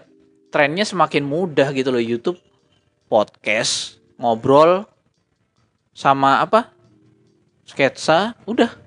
trennya 0.55 0.87
semakin 0.87 1.26
mudah 1.26 1.74
gitu 1.74 1.90
loh. 1.90 1.98
YouTube 1.98 2.38
podcast 3.11 3.98
ngobrol 4.14 4.87
sama 5.90 6.38
apa? 6.38 6.70
Sketsa 7.66 8.38
udah. 8.46 8.87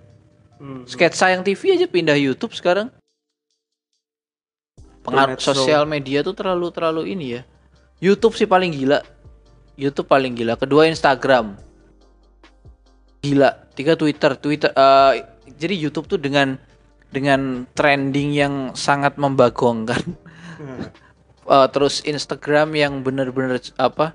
Hmm. 0.60 0.84
sketsa 0.84 1.32
yang 1.32 1.40
TV 1.40 1.72
aja 1.72 1.88
pindah 1.88 2.20
YouTube 2.20 2.52
sekarang 2.52 2.92
pengaruh 5.10 5.42
sosial 5.42 5.84
media 5.90 6.22
tuh 6.22 6.38
terlalu 6.38 6.68
terlalu 6.70 7.04
ini 7.12 7.26
ya. 7.40 7.42
YouTube 8.00 8.38
sih 8.38 8.48
paling 8.48 8.72
gila. 8.72 9.04
YouTube 9.76 10.08
paling 10.08 10.36
gila. 10.38 10.56
Kedua 10.56 10.88
Instagram. 10.88 11.60
Gila. 13.20 13.52
Tiga 13.76 14.00
Twitter. 14.00 14.38
Twitter 14.40 14.72
eh, 14.72 15.14
jadi 15.60 15.76
YouTube 15.76 16.08
tuh 16.08 16.20
dengan 16.20 16.56
dengan 17.10 17.66
trending 17.74 18.30
yang 18.32 18.54
sangat 18.78 19.18
membagongkan. 19.20 20.04
Eh, 21.50 21.68
terus 21.74 22.06
Instagram 22.06 22.78
yang 22.78 23.02
bener-bener 23.02 23.58
apa 23.82 24.14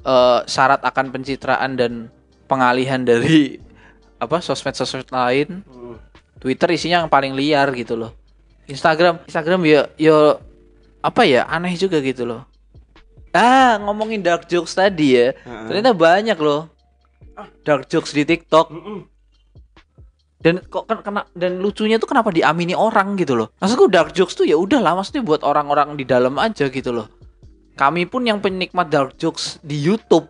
eh, 0.00 0.40
syarat 0.48 0.80
akan 0.80 1.12
pencitraan 1.12 1.76
dan 1.76 2.08
pengalihan 2.48 3.04
dari 3.04 3.60
apa 4.16 4.40
sosmed-sosmed 4.40 5.12
lain. 5.12 5.60
Hmm. 5.68 6.00
Twitter 6.40 6.72
isinya 6.72 7.04
yang 7.04 7.12
paling 7.12 7.36
liar 7.36 7.68
gitu 7.76 8.00
loh. 8.00 8.16
Instagram, 8.68 9.24
Instagram 9.24 9.60
ya 9.64 9.80
ya 9.96 10.36
apa 11.00 11.24
ya 11.24 11.48
aneh 11.48 11.72
juga 11.74 11.98
gitu 12.04 12.28
loh. 12.28 12.44
Ah, 13.32 13.80
ngomongin 13.80 14.20
dark 14.20 14.48
jokes 14.48 14.76
tadi 14.76 15.16
ya. 15.16 15.32
Heeh. 15.32 15.66
Ternyata 15.68 15.92
banyak 15.96 16.38
loh. 16.38 16.68
Dark 17.62 17.86
jokes 17.86 18.10
di 18.10 18.26
TikTok 18.26 18.66
Mm-mm. 18.74 19.06
dan 20.42 20.58
kok 20.58 20.90
kan 20.90 21.06
kena 21.06 21.22
dan 21.38 21.62
lucunya 21.62 21.94
tuh 21.94 22.10
kenapa 22.10 22.34
diamini 22.34 22.74
orang 22.74 23.14
gitu 23.14 23.38
loh. 23.38 23.54
Maksudku 23.62 23.86
dark 23.86 24.10
jokes 24.10 24.34
tuh 24.34 24.42
ya 24.42 24.58
udah 24.58 24.82
lah 24.82 24.98
maksudnya 24.98 25.22
buat 25.22 25.46
orang-orang 25.46 25.94
di 25.94 26.02
dalam 26.02 26.34
aja 26.38 26.66
gitu 26.66 26.90
loh. 26.90 27.06
Kami 27.78 28.10
pun 28.10 28.26
yang 28.26 28.42
penikmat 28.42 28.90
dark 28.90 29.14
jokes 29.22 29.62
di 29.62 29.78
YouTube 29.78 30.26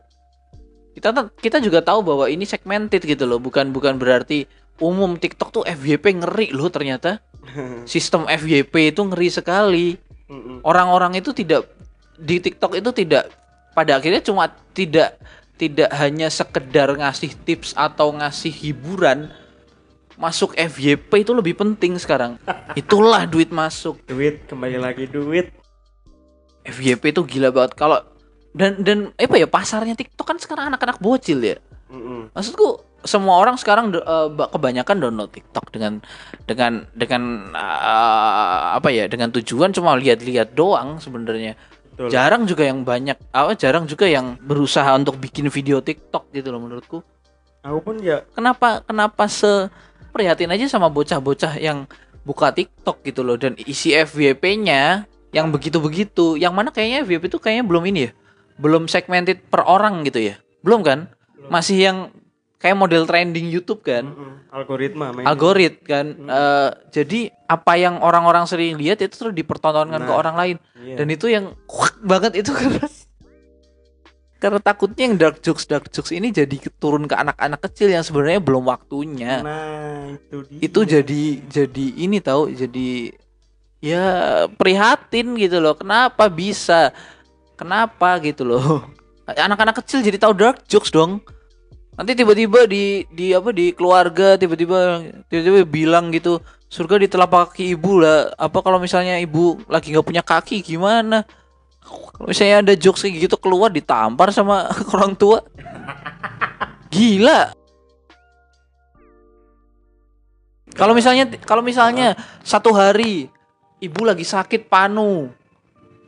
kita 0.98 1.30
kita 1.38 1.58
juga 1.62 1.80
tahu 1.80 2.02
bahwa 2.02 2.26
ini 2.26 2.44
segmented 2.44 3.02
gitu 3.06 3.24
loh, 3.24 3.38
bukan 3.38 3.70
bukan 3.70 3.96
berarti 3.96 4.50
umum 4.82 5.18
TikTok 5.18 5.50
tuh 5.50 5.64
FYP 5.66 6.22
ngeri 6.22 6.50
loh 6.54 6.70
ternyata. 6.70 7.22
Sistem 7.88 8.26
FYP 8.26 8.94
itu 8.94 9.02
ngeri 9.06 9.28
sekali. 9.30 9.88
Orang-orang 10.60 11.16
itu 11.16 11.32
tidak 11.32 11.70
di 12.18 12.36
TikTok 12.42 12.76
itu 12.76 12.90
tidak 12.92 13.32
pada 13.72 13.96
akhirnya 13.96 14.20
cuma 14.20 14.50
tidak 14.76 15.16
tidak 15.56 15.88
hanya 15.96 16.28
sekedar 16.28 16.92
ngasih 16.92 17.32
tips 17.46 17.72
atau 17.72 18.12
ngasih 18.12 18.52
hiburan. 18.52 19.30
Masuk 20.18 20.58
FYP 20.58 21.22
itu 21.22 21.30
lebih 21.30 21.54
penting 21.54 21.94
sekarang. 21.94 22.42
Itulah 22.80 23.24
duit 23.24 23.54
masuk. 23.54 24.02
duit 24.04 24.50
kembali 24.50 24.78
lagi 24.82 25.06
duit 25.06 25.54
FYP 26.68 27.16
itu 27.16 27.22
gila 27.24 27.48
banget 27.48 27.72
kalau 27.72 28.04
dan 28.56 28.80
dan 28.80 28.98
apa 29.16 29.36
ya 29.36 29.46
pasarnya 29.48 29.94
TikTok 29.94 30.26
kan 30.26 30.38
sekarang 30.40 30.72
anak-anak 30.72 30.98
bocil 31.00 31.40
ya. 31.40 31.56
Mm-mm. 31.88 32.32
Maksudku 32.36 32.84
semua 33.06 33.38
orang 33.38 33.54
sekarang 33.54 33.94
ba- 34.34 34.50
kebanyakan 34.50 34.96
download 34.98 35.30
TikTok 35.30 35.70
dengan 35.70 36.02
dengan 36.44 36.84
dengan 36.92 37.22
eh, 37.54 38.64
apa 38.74 38.88
ya 38.90 39.06
dengan 39.06 39.30
tujuan 39.32 39.70
cuma 39.72 39.94
lihat-lihat 39.96 40.52
doang 40.56 40.98
sebenarnya. 40.98 41.54
Jarang 41.98 42.46
juga 42.46 42.62
yang 42.62 42.86
banyak 42.86 43.18
apa 43.34 43.58
jarang 43.58 43.82
juga 43.90 44.06
yang 44.06 44.38
berusaha 44.38 44.86
untuk 44.94 45.18
bikin 45.18 45.50
video 45.50 45.82
TikTok 45.82 46.30
gitu 46.30 46.54
loh 46.54 46.62
menurutku. 46.62 47.02
aku 47.58 47.78
pun 47.82 47.98
ya 47.98 48.22
Kenapa 48.38 48.86
kenapa 48.86 49.26
se 49.26 49.66
prihatin 50.14 50.46
aja 50.54 50.70
sama 50.70 50.86
bocah-bocah 50.86 51.58
yang 51.58 51.90
buka 52.22 52.54
TikTok 52.54 53.02
gitu 53.02 53.26
loh 53.26 53.34
dan 53.34 53.58
isi 53.58 53.98
FYP-nya 53.98 55.10
yang 55.34 55.50
begitu-begitu. 55.50 56.38
Yang 56.38 56.54
mana 56.54 56.68
kayaknya 56.70 57.02
FYP 57.02 57.34
itu 57.34 57.38
kayaknya 57.42 57.64
belum 57.66 57.84
ini 57.90 58.00
ya. 58.06 58.10
Belum 58.58 58.90
segmented 58.90 59.46
per 59.46 59.62
orang 59.64 60.02
gitu 60.04 60.18
ya. 60.18 60.36
Belum 60.60 60.82
kan? 60.82 61.08
Masih 61.48 61.78
yang 61.88 61.98
kayak 62.58 62.74
model 62.74 63.06
trending 63.06 63.46
YouTube 63.48 63.86
kan. 63.86 64.02
mm-mm, 64.02 64.50
algoritma 64.50 65.14
Algorit 65.22 65.80
kan. 65.86 66.18
Eh, 66.18 66.70
jadi 66.90 67.30
apa 67.46 67.78
yang 67.78 68.02
orang-orang 68.02 68.44
sering 68.50 68.74
lihat 68.74 68.98
itu 68.98 69.14
terus 69.14 69.34
dipertontonkan 69.34 70.02
ke 70.02 70.12
Nah, 70.12 70.18
orang 70.18 70.34
lain. 70.34 70.56
Iya. 70.74 70.98
Dan 70.98 71.06
itu 71.14 71.30
yang 71.30 71.54
kuak 71.70 71.96
banget 72.02 72.42
itu 72.42 72.50
karena 72.50 72.84
karena 74.38 74.62
takutnya 74.62 75.02
yang 75.10 75.16
dark 75.18 75.42
jokes 75.42 75.66
dark 75.66 75.90
jokes 75.90 76.14
ini 76.14 76.30
jadi 76.30 76.62
turun 76.78 77.10
ke 77.10 77.14
anak-anak 77.18 77.58
kecil 77.58 77.90
yang 77.90 78.06
sebenarnya 78.06 78.38
belum 78.38 78.70
waktunya 78.70 79.42
nah 79.42 80.14
itu 80.14 80.46
dia 80.46 80.58
itu 80.62 80.80
jadi 80.86 81.22
jadi 81.50 81.86
ini 82.06 82.22
tahu 82.22 82.54
jadi 82.54 83.18
ya 83.82 84.06
prihatin 84.54 85.34
gitu 85.34 85.58
loh 85.58 85.74
kenapa 85.74 86.30
bisa 86.30 86.94
kenapa 87.58 88.22
gitu 88.22 88.46
loh? 88.46 88.86
Anak-anak 89.26 89.82
kecil 89.82 90.00
jadi 90.00 90.16
tahu 90.16 90.32
dark 90.38 90.64
jokes 90.70 90.94
dong. 90.94 91.18
Nanti 91.98 92.14
tiba-tiba 92.14 92.70
di 92.70 93.02
di 93.10 93.34
apa 93.34 93.50
di 93.50 93.74
keluarga 93.74 94.38
tiba-tiba 94.38 95.02
tiba-tiba 95.26 95.66
bilang 95.66 96.14
gitu 96.14 96.38
surga 96.70 97.02
di 97.02 97.10
telapak 97.10 97.52
kaki 97.52 97.74
ibu 97.74 97.98
lah. 97.98 98.30
Apa 98.38 98.62
kalau 98.62 98.78
misalnya 98.78 99.18
ibu 99.18 99.58
lagi 99.66 99.90
nggak 99.90 100.06
punya 100.06 100.22
kaki 100.22 100.62
gimana? 100.62 101.26
Kalau 101.82 102.30
misalnya 102.30 102.62
ada 102.62 102.74
jokes 102.78 103.02
kayak 103.02 103.26
gitu 103.26 103.36
keluar 103.40 103.74
ditampar 103.74 104.30
sama 104.30 104.70
orang 104.94 105.18
tua. 105.18 105.42
Gila. 106.94 107.50
Kalau 110.78 110.94
misalnya 110.94 111.26
kalau 111.42 111.66
misalnya 111.66 112.14
satu 112.46 112.70
hari 112.70 113.26
ibu 113.82 114.00
lagi 114.06 114.22
sakit 114.22 114.70
panu. 114.70 115.34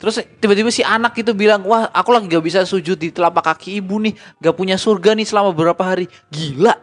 Terus 0.01 0.17
tiba-tiba 0.41 0.73
si 0.73 0.81
anak 0.81 1.13
itu 1.21 1.29
bilang, 1.37 1.61
"Wah, 1.61 1.85
aku 1.93 2.09
lagi 2.09 2.25
gak 2.25 2.41
bisa 2.41 2.65
sujud 2.65 2.97
di 2.97 3.13
telapak 3.13 3.53
kaki 3.53 3.77
ibu 3.77 4.01
nih, 4.01 4.17
gak 4.41 4.57
punya 4.57 4.73
surga 4.73 5.13
nih 5.13 5.29
selama 5.29 5.53
beberapa 5.53 5.85
hari." 5.85 6.09
Gila. 6.33 6.73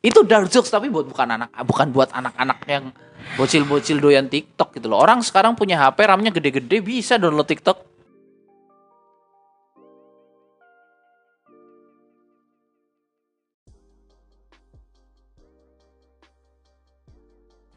Itu 0.00 0.24
dark 0.24 0.48
jokes 0.48 0.72
tapi 0.72 0.88
buat 0.88 1.04
bukan 1.04 1.28
anak 1.36 1.52
bukan 1.66 1.92
buat 1.92 2.08
anak-anak 2.14 2.58
yang 2.64 2.84
bocil-bocil 3.36 4.00
doyan 4.00 4.32
TikTok 4.32 4.80
gitu 4.80 4.88
loh. 4.88 4.96
Orang 4.96 5.20
sekarang 5.20 5.52
punya 5.52 5.76
HP 5.76 6.08
RAM-nya 6.08 6.32
gede-gede 6.32 6.80
bisa 6.80 7.20
download 7.20 7.44
TikTok. 7.44 7.84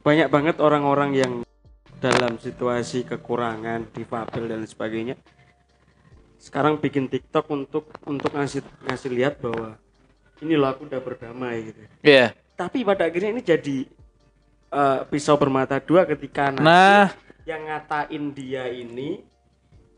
banyak 0.09 0.31
banget 0.33 0.57
orang-orang 0.57 1.11
yang 1.13 1.33
dalam 1.99 2.39
situasi 2.39 3.03
kekurangan 3.03 3.91
difabel 3.91 4.47
dan 4.47 4.63
sebagainya 4.63 5.19
sekarang 6.39 6.79
bikin 6.79 7.11
TikTok 7.11 7.51
untuk 7.51 7.91
untuk 8.07 8.31
ngasih 8.31 8.63
ngasih 8.87 9.11
lihat 9.11 9.43
bahwa 9.43 9.75
ini 10.39 10.55
loh 10.55 10.71
aku 10.71 10.87
udah 10.87 11.03
berdamai 11.03 11.67
gitu. 11.67 11.79
Iya. 11.99 12.31
tapi 12.55 12.87
pada 12.87 13.11
akhirnya 13.11 13.35
ini 13.35 13.43
jadi 13.43 13.77
eh, 14.71 14.99
pisau 15.11 15.35
bermata 15.35 15.83
dua 15.83 16.07
ketika 16.07 16.55
Nah, 16.55 17.11
yang 17.43 17.67
ngatain 17.67 18.31
dia 18.31 18.71
ini 18.71 19.19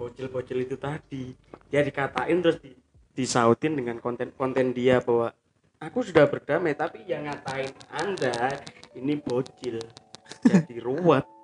bocil-bocil 0.01 0.65
itu 0.65 0.81
tadi 0.81 1.37
dia 1.69 1.85
dikatain 1.85 2.41
terus 2.41 2.57
di, 2.57 2.73
disautin 3.13 3.77
dengan 3.77 4.01
konten-konten 4.01 4.73
dia 4.73 4.97
bahwa 4.97 5.29
aku 5.77 6.01
sudah 6.01 6.25
berdamai 6.25 6.73
tapi 6.73 7.05
yang 7.05 7.29
ngatain 7.29 7.69
anda 7.93 8.57
ini 8.97 9.13
bocil 9.21 9.77
jadi 10.41 10.81
ruwet 10.81 11.40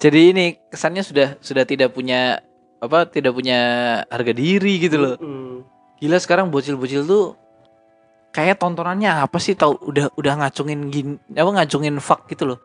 jadi 0.00 0.32
ini 0.32 0.56
kesannya 0.72 1.04
sudah 1.04 1.28
sudah 1.44 1.68
tidak 1.68 1.92
punya 1.92 2.40
apa 2.80 3.04
tidak 3.04 3.36
punya 3.36 3.60
harga 4.08 4.32
diri 4.32 4.80
gitu 4.80 4.96
loh. 4.96 5.14
Mm. 5.20 5.56
Gila 6.00 6.16
sekarang 6.16 6.48
bocil-bocil 6.48 7.04
tuh 7.04 7.36
kayak 8.32 8.56
tontonannya 8.56 9.20
apa 9.20 9.36
sih 9.36 9.52
tahu 9.52 9.76
udah 9.84 10.16
udah 10.16 10.32
ngacungin 10.40 10.88
gin 10.88 11.20
apa 11.36 11.50
ngacungin 11.60 12.00
fuck 12.00 12.24
gitu 12.32 12.48
loh. 12.48 12.58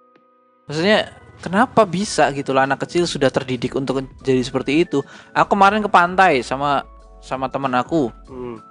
Maksudnya 0.72 1.12
kenapa 1.44 1.84
bisa 1.84 2.32
gitu 2.32 2.56
loh 2.56 2.64
anak 2.64 2.88
kecil 2.88 3.04
sudah 3.04 3.28
terdidik 3.28 3.76
untuk 3.76 4.00
jadi 4.24 4.40
seperti 4.40 4.88
itu. 4.88 5.04
Aku 5.36 5.60
kemarin 5.60 5.84
ke 5.84 5.92
pantai 5.92 6.40
sama 6.40 6.88
sama 7.20 7.52
teman 7.52 7.76
aku. 7.76 8.08
Mm. 8.32 8.64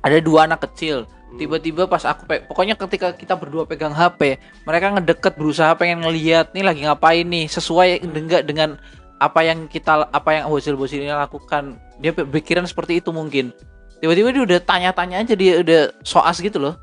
Ada 0.00 0.24
dua 0.24 0.48
anak 0.48 0.64
kecil. 0.64 1.04
Tiba-tiba 1.38 1.86
pas 1.86 2.02
aku 2.02 2.26
pe- 2.26 2.42
pokoknya 2.42 2.74
ketika 2.74 3.14
kita 3.14 3.38
berdua 3.38 3.62
pegang 3.62 3.94
HP, 3.94 4.42
mereka 4.66 4.90
ngedeket 4.98 5.38
berusaha 5.38 5.70
pengen 5.78 6.02
ngeliat 6.02 6.50
nih 6.50 6.64
lagi 6.66 6.80
ngapain 6.82 7.22
nih 7.22 7.46
sesuai 7.46 8.02
enggak 8.02 8.42
dengan 8.50 8.82
apa 9.20 9.44
yang 9.46 9.70
kita 9.70 10.10
apa 10.10 10.30
yang 10.34 10.50
bocil-bocil 10.50 10.98
ini 10.98 11.14
lakukan. 11.14 11.78
Dia 12.02 12.10
pikiran 12.16 12.66
seperti 12.66 12.98
itu 12.98 13.14
mungkin. 13.14 13.54
Tiba-tiba 14.00 14.32
dia 14.32 14.42
udah 14.42 14.58
tanya-tanya 14.64 15.22
aja 15.22 15.34
dia 15.36 15.60
udah 15.62 15.94
soas 16.02 16.40
gitu 16.42 16.58
loh. 16.58 16.74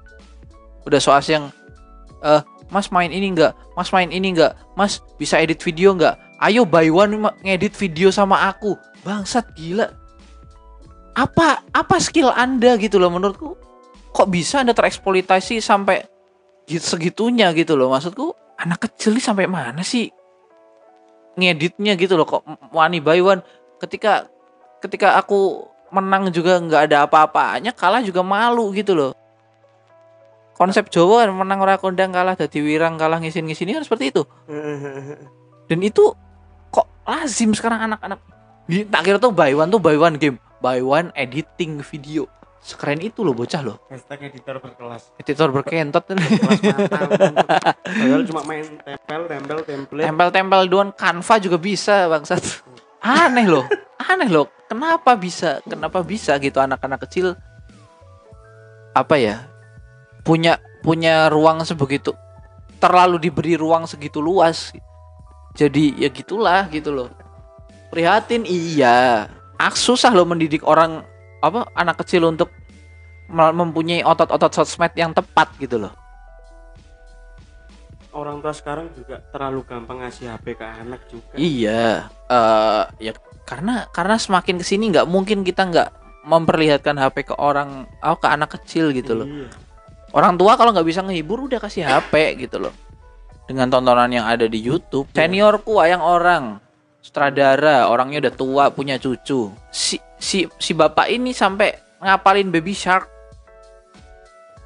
Udah 0.87 1.01
soas 1.01 1.27
yang 1.27 1.51
eh 2.23 2.41
Mas 2.67 2.91
main 2.91 3.11
ini 3.11 3.31
enggak? 3.31 3.55
Mas 3.75 3.91
main 3.95 4.11
ini 4.11 4.35
enggak? 4.35 4.55
Mas 4.75 4.99
bisa 5.15 5.39
edit 5.39 5.59
video 5.63 5.95
enggak? 5.95 6.19
Ayo 6.39 6.67
buy 6.67 6.91
one 6.91 7.31
ngedit 7.43 7.73
video 7.75 8.11
sama 8.11 8.47
aku. 8.47 8.75
Bangsat 9.03 9.55
gila. 9.55 9.91
Apa 11.17 11.65
apa 11.73 11.95
skill 11.97 12.29
Anda 12.29 12.77
gitu 12.77 13.01
loh 13.01 13.09
menurutku? 13.09 13.66
Kok 14.17 14.33
bisa 14.33 14.65
Anda 14.65 14.73
tereksploitasi 14.73 15.61
sampai 15.61 16.01
gitu 16.65 16.81
segitunya 16.81 17.53
gitu 17.53 17.77
loh. 17.77 17.93
Maksudku 17.93 18.33
anak 18.57 18.89
kecil 18.89 19.13
ini 19.13 19.21
sampai 19.21 19.45
mana 19.45 19.85
sih 19.85 20.09
ngeditnya 21.37 21.93
gitu 21.93 22.17
loh? 22.17 22.25
Kok 22.25 22.73
wani 22.73 22.97
buy 22.97 23.21
one? 23.21 23.45
Ketika 23.77 24.25
ketika 24.81 25.21
aku 25.21 25.69
menang 25.93 26.33
juga 26.33 26.57
nggak 26.57 26.89
ada 26.89 27.05
apa-apanya 27.05 27.77
kalah 27.77 28.01
juga 28.01 28.25
malu 28.25 28.73
gitu 28.73 28.97
loh. 28.97 29.13
Konsep 30.57 30.89
Jawa 30.89 31.29
kan 31.29 31.37
menang 31.37 31.61
ora 31.61 31.77
kondang 31.77 32.09
kalah 32.09 32.33
dadi 32.33 32.57
wirang 32.57 32.97
kalah 32.97 33.21
ngisin-ngisini 33.21 33.77
kan 33.77 33.85
seperti 33.85 34.09
itu. 34.09 34.25
Dan 35.69 35.79
itu 35.85 36.09
kok 36.73 36.89
lazim 37.05 37.53
sekarang 37.53 37.85
anak-anak? 37.85 38.17
Di- 38.65 38.89
tak 38.89 39.05
kira 39.05 39.21
tuh 39.21 39.29
buy 39.29 39.53
one 39.53 39.69
tuh 39.69 39.77
buy 39.77 39.93
one 39.93 40.17
game. 40.17 40.41
Buy 40.57 40.81
one 40.81 41.13
editing 41.13 41.85
video 41.85 42.25
sekeren 42.67 42.99
itu 42.99 43.23
loh 43.23 43.31
bocah 43.31 43.63
loh. 43.63 43.79
Hashtag 43.87 44.27
editor 44.27 44.59
berkelas. 44.59 45.15
Editor 45.15 45.55
berkentot. 45.55 46.03
Padahal 47.87 48.23
cuma 48.27 48.43
main 48.43 48.67
tempel 48.83 49.21
tempel 49.31 49.59
template. 49.63 50.03
Tempel-tempel 50.03 50.61
doang 50.67 50.91
Canva 50.91 51.35
juga 51.39 51.55
bisa 51.55 52.11
bangsat. 52.11 52.43
Aneh 52.99 53.47
loh 53.47 53.63
aneh 54.07 54.29
loh. 54.31 54.47
Kenapa 54.67 55.15
bisa 55.15 55.63
kenapa 55.63 56.03
bisa 56.03 56.35
gitu 56.43 56.59
anak-anak 56.59 57.07
kecil 57.07 57.39
apa 58.91 59.15
ya 59.15 59.47
punya 60.25 60.59
punya 60.83 61.29
ruang 61.31 61.63
sebegitu 61.63 62.11
terlalu 62.81 63.21
diberi 63.21 63.55
ruang 63.55 63.87
segitu 63.87 64.19
luas. 64.19 64.75
Jadi 65.57 65.97
ya 65.97 66.11
gitulah 66.11 66.69
gitu 66.69 66.93
loh. 66.93 67.09
Prihatin 67.89 68.43
iya. 68.45 69.25
Ah, 69.57 69.73
susah 69.73 70.13
loh 70.13 70.27
mendidik 70.27 70.61
orang 70.61 71.01
apa 71.43 71.69
anak 71.77 72.01
kecil 72.01 72.27
untuk 72.29 72.49
mempunyai 73.29 74.01
otot-otot 74.07 74.51
sosmed 74.55 74.95
yang 74.95 75.11
tepat 75.11 75.51
gitu 75.59 75.77
loh 75.77 75.93
orang 78.17 78.41
tua 78.41 78.53
sekarang 78.55 78.89
juga 78.97 79.21
terlalu 79.29 79.61
gampang 79.67 80.01
ngasih 80.01 80.33
HP 80.33 80.57
ke 80.57 80.65
anak 80.65 81.01
juga 81.05 81.33
Iya, 81.37 82.09
eh 82.31 82.83
ya 82.97 83.13
karena 83.45 83.85
karena 83.93 84.17
semakin 84.17 84.57
ke 84.57 84.65
sini 84.65 84.89
nggak 84.89 85.05
mungkin 85.05 85.45
kita 85.45 85.69
nggak 85.69 85.89
memperlihatkan 86.27 86.99
HP 86.99 87.31
ke 87.31 87.35
orang, 87.39 87.87
oh, 88.03 88.17
ke 88.19 88.27
anak 88.27 88.59
kecil 88.59 88.91
gitu 88.91 89.15
loh. 89.15 89.27
Iya. 89.27 89.47
Orang 90.11 90.35
tua 90.35 90.59
kalau 90.59 90.75
nggak 90.75 90.83
bisa 90.83 90.99
ngehibur 90.99 91.47
udah 91.47 91.59
kasih 91.63 91.87
HP 91.87 92.43
gitu 92.47 92.59
loh. 92.59 92.75
dengan 93.47 93.71
tontonan 93.71 94.11
yang 94.11 94.27
ada 94.27 94.43
di 94.43 94.59
YouTube. 94.59 95.07
Seniorku 95.15 95.79
wayang 95.79 96.03
orang, 96.03 96.59
sutradara, 97.07 97.87
orangnya 97.87 98.27
udah 98.27 98.33
tua, 98.35 98.63
punya 98.67 98.99
cucu. 98.99 99.47
Si 99.71 99.95
si 100.19 100.43
si 100.59 100.71
bapak 100.75 101.07
ini 101.07 101.31
sampai 101.31 101.71
ngapalin 102.03 102.51
Baby 102.51 102.75
Shark. 102.75 103.07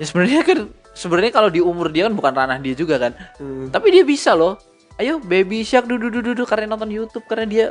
Ya 0.01 0.09
sebenarnya 0.09 0.41
kan 0.41 0.59
sebenarnya 0.97 1.29
kalau 1.29 1.53
di 1.53 1.61
umur 1.61 1.93
dia 1.93 2.09
kan 2.09 2.17
bukan 2.17 2.33
ranah 2.33 2.57
dia 2.57 2.73
juga 2.73 2.97
kan. 2.97 3.13
Hmm. 3.37 3.69
Tapi 3.69 3.93
dia 3.93 4.01
bisa 4.01 4.33
loh. 4.33 4.57
Ayo 4.97 5.21
Baby 5.21 5.61
Shark 5.61 5.85
dudu 5.85 6.09
dudu 6.09 6.33
dudu 6.33 6.43
karena 6.49 6.73
nonton 6.73 6.89
YouTube 6.89 7.29
karena 7.29 7.45
dia 7.45 7.65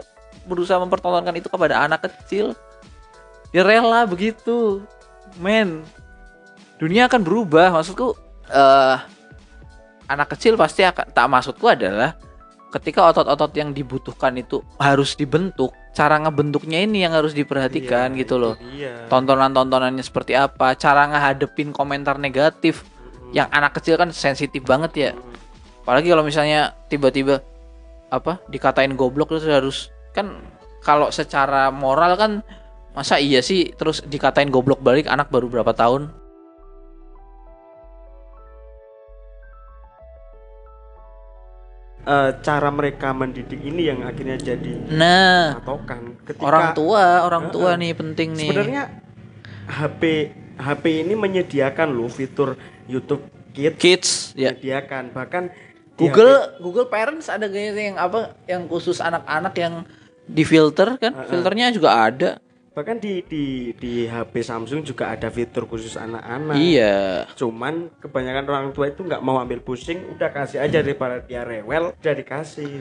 berusaha 0.47 0.79
mempertontonkan 0.79 1.35
itu 1.35 1.51
kepada 1.51 1.83
anak 1.83 2.07
kecil. 2.07 2.55
Dia 3.51 3.67
rela 3.67 4.07
begitu. 4.07 4.87
Men. 5.43 5.83
Dunia 6.79 7.11
akan 7.11 7.27
berubah. 7.27 7.75
Maksudku 7.75 8.15
eh 8.47 8.97
anak 10.07 10.39
kecil 10.39 10.55
pasti 10.55 10.87
akan 10.87 11.11
tak 11.11 11.27
maksudku 11.27 11.67
adalah 11.67 12.15
ketika 12.71 13.11
otot-otot 13.11 13.51
yang 13.59 13.75
dibutuhkan 13.75 14.35
itu 14.39 14.63
harus 14.79 15.19
dibentuk, 15.19 15.75
cara 15.91 16.17
ngebentuknya 16.23 16.83
ini 16.87 17.03
yang 17.03 17.13
harus 17.13 17.35
diperhatikan 17.35 18.15
Iya, 18.15 18.21
gitu 18.23 18.35
itu 18.39 18.43
loh. 18.43 18.55
dia. 18.75 19.07
Tontonan-tontonannya 19.11 20.03
seperti 20.03 20.39
apa, 20.39 20.79
cara 20.79 21.11
ngehadepin 21.11 21.75
komentar 21.75 22.17
negatif 22.17 22.87
yang 23.35 23.51
anak 23.51 23.79
kecil 23.79 23.99
kan 23.99 24.15
sensitif 24.15 24.63
banget 24.63 24.93
ya. 24.95 25.11
Apalagi 25.83 26.11
kalau 26.11 26.23
misalnya 26.23 26.75
tiba-tiba 26.87 27.43
apa 28.11 28.43
dikatain 28.51 28.99
goblok 28.99 29.31
terus 29.31 29.47
harus 29.47 29.79
kan 30.11 30.43
kalau 30.83 31.15
secara 31.15 31.71
moral 31.71 32.19
kan 32.19 32.33
masa 32.91 33.23
iya 33.23 33.39
sih 33.39 33.71
terus 33.79 34.03
dikatain 34.03 34.51
goblok 34.51 34.83
balik 34.83 35.07
anak 35.07 35.31
baru 35.31 35.47
berapa 35.47 35.71
tahun 35.71 36.11
Eh, 42.01 42.31
cara 42.41 42.73
mereka 42.73 43.13
mendidik 43.13 43.61
ini 43.61 43.93
yang 43.93 44.01
akhirnya 44.09 44.41
jadi 44.41 44.73
nah 44.89 45.61
patokan. 45.61 46.17
Ketika 46.25 46.49
orang 46.49 46.67
tua 46.73 47.29
orang 47.29 47.53
tua 47.53 47.77
Heeh. 47.77 47.81
nih 47.85 47.93
penting 47.93 48.29
nih. 48.41 48.49
Sebenarnya 48.49 48.83
HP 49.69 50.03
HP 50.57 50.85
ini 51.05 51.13
menyediakan 51.13 51.93
loh 51.93 52.09
fitur 52.09 52.57
YouTube 52.89 53.29
Kids 53.53 53.77
kids 53.77 54.11
ya. 54.33 54.57
menyediakan. 54.57 55.13
Bahkan 55.13 55.45
di 55.53 56.09
Google 56.09 56.57
Google 56.65 56.89
Parents 56.89 57.29
ada 57.29 57.45
kayaknya 57.53 57.93
yang 57.93 57.99
apa 58.01 58.33
yang 58.49 58.65
khusus 58.65 58.97
anak-anak 59.05 59.53
yang 59.61 59.75
di 60.25 60.45
filter 60.49 60.97
kan? 60.97 61.13
Heeh. 61.13 61.29
filternya 61.29 61.69
juga 61.69 62.01
ada 62.01 62.41
bahkan 62.81 62.97
di 62.97 63.21
di 63.29 63.77
di 63.77 64.09
HP 64.09 64.41
Samsung 64.41 64.81
juga 64.81 65.13
ada 65.13 65.29
fitur 65.29 65.69
khusus 65.69 66.01
anak-anak. 66.01 66.57
Iya. 66.57 67.29
Cuman 67.37 67.93
kebanyakan 68.01 68.49
orang 68.49 68.69
tua 68.73 68.89
itu 68.89 69.05
nggak 69.05 69.21
mau 69.21 69.37
ambil 69.37 69.61
pusing 69.61 70.01
udah 70.17 70.33
kasih 70.33 70.65
aja 70.65 70.81
daripada 70.81 71.21
dia 71.21 71.45
rewel 71.45 71.93
udah 71.93 72.15
dikasih. 72.17 72.81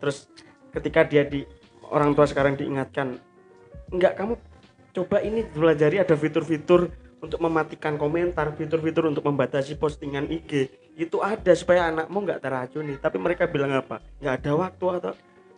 Terus 0.00 0.32
ketika 0.72 1.04
dia 1.04 1.28
di 1.28 1.44
orang 1.92 2.16
tua 2.16 2.24
sekarang 2.24 2.56
diingatkan 2.56 3.20
nggak 3.92 4.16
kamu 4.16 4.40
coba 4.96 5.20
ini 5.20 5.44
pelajari 5.44 6.00
ada 6.00 6.16
fitur-fitur 6.16 6.88
untuk 7.20 7.36
mematikan 7.44 8.00
komentar 8.00 8.56
fitur-fitur 8.56 9.12
untuk 9.12 9.28
membatasi 9.28 9.76
postingan 9.76 10.32
IG 10.32 10.72
itu 10.96 11.20
ada 11.20 11.52
supaya 11.52 11.92
anakmu 11.92 12.24
nggak 12.24 12.40
teracuni. 12.40 12.96
Tapi 12.96 13.20
mereka 13.20 13.44
bilang 13.44 13.76
apa? 13.76 14.00
Nggak 14.16 14.34
ada 14.40 14.52
waktu 14.56 14.84
atau 14.96 15.12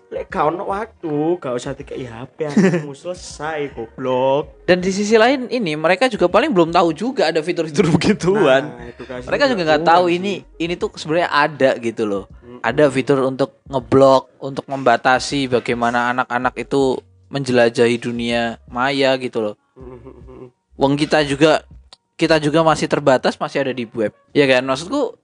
Lek 0.09 0.33
gak 0.33 0.49
ono 0.49 0.64
waktu, 0.64 1.37
gak 1.37 1.53
usah 1.53 1.77
dikei 1.77 2.09
HP 2.09 2.49
anakmu 2.49 2.97
selesai 3.05 3.68
goblok. 3.77 4.64
dan 4.64 4.81
di 4.81 4.88
sisi 4.88 5.21
lain 5.21 5.53
ini 5.53 5.77
mereka 5.77 6.09
juga 6.09 6.33
paling 6.33 6.49
belum 6.49 6.73
tahu 6.73 6.97
juga 6.97 7.29
ada 7.29 7.44
fitur-fitur 7.44 7.92
begituan. 8.01 8.73
Nah, 8.73 9.21
mereka 9.29 9.53
juga 9.53 9.62
nggak 9.68 9.85
tahu 9.85 10.09
sih. 10.09 10.16
ini 10.16 10.33
ini 10.57 10.75
tuh 10.81 10.88
sebenarnya 10.97 11.29
ada 11.29 11.71
gitu 11.77 12.09
loh. 12.09 12.25
Ada 12.64 12.88
fitur 12.88 13.21
untuk 13.29 13.61
ngeblok 13.68 14.33
untuk 14.40 14.64
membatasi 14.64 15.47
bagaimana 15.53 16.16
anak-anak 16.16 16.57
itu 16.57 16.97
menjelajahi 17.29 18.01
dunia 18.01 18.57
maya 18.64 19.12
gitu 19.21 19.44
loh. 19.44 19.55
Wong 20.81 20.97
kita 20.97 21.21
juga 21.29 21.68
kita 22.16 22.40
juga 22.40 22.64
masih 22.64 22.88
terbatas 22.88 23.37
masih 23.37 23.61
ada 23.61 23.77
di 23.77 23.85
web. 23.92 24.16
Ya 24.33 24.49
kan? 24.49 24.64
Maksudku 24.64 25.21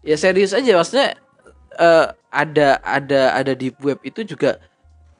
ya 0.00 0.16
serius 0.16 0.56
aja. 0.56 0.80
Maksudnya 0.80 1.12
eh, 1.76 2.06
ada 2.34 2.82
ada 2.82 3.38
ada 3.38 3.52
di 3.54 3.70
web 3.78 4.02
itu 4.02 4.26
juga 4.26 4.58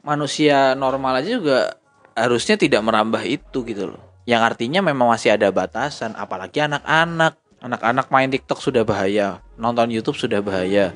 manusia 0.03 0.74
normal 0.74 1.22
aja 1.22 1.31
juga 1.38 1.79
harusnya 2.18 2.59
tidak 2.59 2.83
merambah 2.83 3.22
itu 3.22 3.62
gitu 3.62 3.94
loh. 3.94 4.03
Yang 4.27 4.42
artinya 4.55 4.81
memang 4.83 5.14
masih 5.14 5.38
ada 5.38 5.55
batasan 5.55 6.18
apalagi 6.18 6.59
anak-anak. 6.59 7.38
Anak-anak 7.64 8.12
main 8.12 8.29
TikTok 8.29 8.61
sudah 8.61 8.85
bahaya 8.85 9.40
nonton 9.57 9.88
YouTube 9.88 10.20
sudah 10.20 10.44
bahaya. 10.44 10.92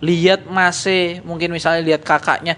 Lihat 0.00 0.48
masih 0.48 1.20
mungkin 1.20 1.52
misalnya 1.52 1.84
lihat 1.84 2.00
kakaknya 2.00 2.56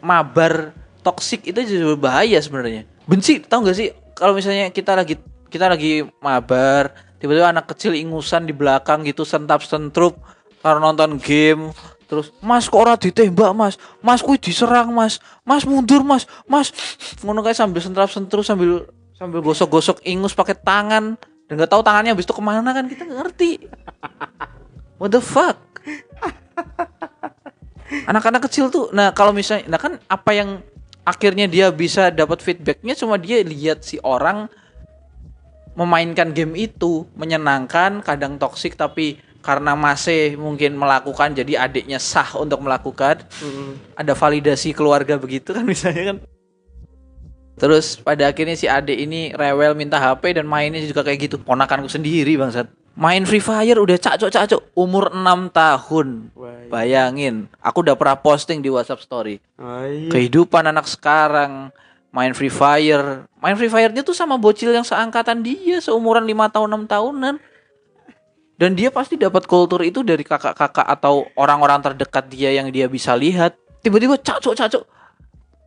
mabar 0.00 0.72
toksik 1.04 1.44
itu 1.44 1.60
juga 1.60 2.08
bahaya 2.08 2.40
sebenarnya. 2.40 2.88
Benci 3.04 3.44
tahu 3.44 3.68
nggak 3.68 3.76
sih? 3.76 3.92
Kalau 4.16 4.32
misalnya 4.32 4.72
kita 4.72 4.96
lagi 4.96 5.20
kita 5.52 5.68
lagi 5.68 6.08
mabar 6.24 6.96
tiba-tiba 7.20 7.52
anak 7.52 7.68
kecil 7.68 7.92
ingusan 7.92 8.48
di 8.48 8.56
belakang 8.56 9.04
gitu 9.04 9.28
sentap 9.28 9.60
sentrup 9.60 10.16
karena 10.64 10.80
nonton 10.80 11.20
game 11.20 11.68
terus 12.04 12.30
mas 12.44 12.68
kok 12.68 12.80
ora 12.80 12.94
ditembak 12.94 13.52
mas? 13.52 13.74
Mas 14.04 14.20
kuwi 14.20 14.38
diserang 14.40 14.92
mas. 14.92 15.18
Mas 15.42 15.64
mundur 15.64 16.04
mas. 16.04 16.28
Mas. 16.44 16.70
Ngono 17.24 17.40
kayak 17.40 17.58
sambil 17.58 17.80
sentap 17.80 18.10
sentrup 18.12 18.44
sambil 18.44 18.88
sambil 19.16 19.40
gosok-gosok 19.40 20.04
ingus 20.04 20.36
pakai 20.36 20.56
tangan. 20.56 21.16
Dan 21.44 21.60
nggak 21.60 21.70
tahu 21.70 21.82
tangannya 21.84 22.16
habis 22.16 22.24
itu 22.24 22.34
ke 22.36 22.42
mana 22.44 22.70
kan 22.72 22.88
kita 22.88 23.04
nggak 23.04 23.18
ngerti. 23.24 23.50
What 25.00 25.12
the 25.12 25.20
fuck? 25.20 25.58
Anak-anak 28.10 28.48
kecil 28.48 28.72
tuh 28.72 28.88
nah 28.92 29.12
kalau 29.12 29.34
misalnya 29.36 29.68
nah 29.68 29.80
kan 29.80 30.00
apa 30.08 30.30
yang 30.32 30.64
akhirnya 31.04 31.44
dia 31.44 31.68
bisa 31.68 32.08
dapat 32.08 32.40
feedbacknya 32.40 32.96
cuma 32.96 33.20
dia 33.20 33.44
lihat 33.44 33.84
si 33.84 34.00
orang 34.00 34.48
memainkan 35.76 36.32
game 36.32 36.56
itu 36.56 37.04
menyenangkan 37.18 38.00
kadang 38.00 38.40
toksik 38.40 38.78
tapi 38.78 39.20
karena 39.44 39.76
masih 39.76 40.40
mungkin 40.40 40.72
melakukan 40.80 41.36
jadi 41.36 41.68
adiknya 41.68 42.00
sah 42.00 42.32
untuk 42.40 42.64
melakukan. 42.64 43.20
Mm. 43.44 44.00
ada 44.00 44.16
validasi 44.16 44.72
keluarga 44.72 45.20
begitu 45.20 45.52
kan 45.52 45.68
misalnya 45.68 46.16
kan. 46.16 46.18
Terus 47.54 48.00
pada 48.02 48.26
akhirnya 48.26 48.58
si 48.58 48.66
adik 48.66 48.98
ini 48.98 49.30
rewel 49.30 49.78
minta 49.78 50.00
HP 50.00 50.40
dan 50.40 50.48
mainnya 50.48 50.82
juga 50.82 51.06
kayak 51.06 51.30
gitu. 51.30 51.36
Ponakanku 51.38 51.86
sendiri 51.86 52.34
bangsat. 52.34 52.66
Main 52.94 53.26
Free 53.26 53.42
Fire 53.42 53.78
udah 53.78 53.98
cacok 53.98 54.30
cacok 54.30 54.60
umur 54.78 55.10
6 55.10 55.50
tahun. 55.50 56.30
Bayangin 56.70 57.50
aku 57.58 57.82
udah 57.82 57.98
pernah 57.98 58.18
posting 58.18 58.62
di 58.62 58.70
WhatsApp 58.70 59.02
story. 59.02 59.36
Kehidupan 60.10 60.66
anak 60.66 60.86
sekarang 60.86 61.74
main 62.14 62.34
Free 62.34 62.50
Fire. 62.50 63.26
Main 63.42 63.58
Free 63.58 63.70
Fire-nya 63.70 64.06
tuh 64.06 64.14
sama 64.14 64.38
bocil 64.38 64.70
yang 64.70 64.86
seangkatan 64.86 65.42
dia 65.42 65.82
seumuran 65.82 66.22
lima 66.22 66.46
tahun 66.46 66.86
6 66.86 66.94
tahunan 66.94 67.34
dan 68.54 68.78
dia 68.78 68.94
pasti 68.94 69.18
dapat 69.18 69.50
kultur 69.50 69.82
itu 69.82 70.06
dari 70.06 70.22
kakak-kakak 70.22 70.86
atau 70.86 71.26
orang-orang 71.34 71.82
terdekat 71.82 72.30
dia 72.30 72.54
yang 72.54 72.70
dia 72.70 72.86
bisa 72.86 73.18
lihat. 73.18 73.58
Tiba-tiba 73.82 74.14
cacok 74.16 74.54
cacok 74.54 74.82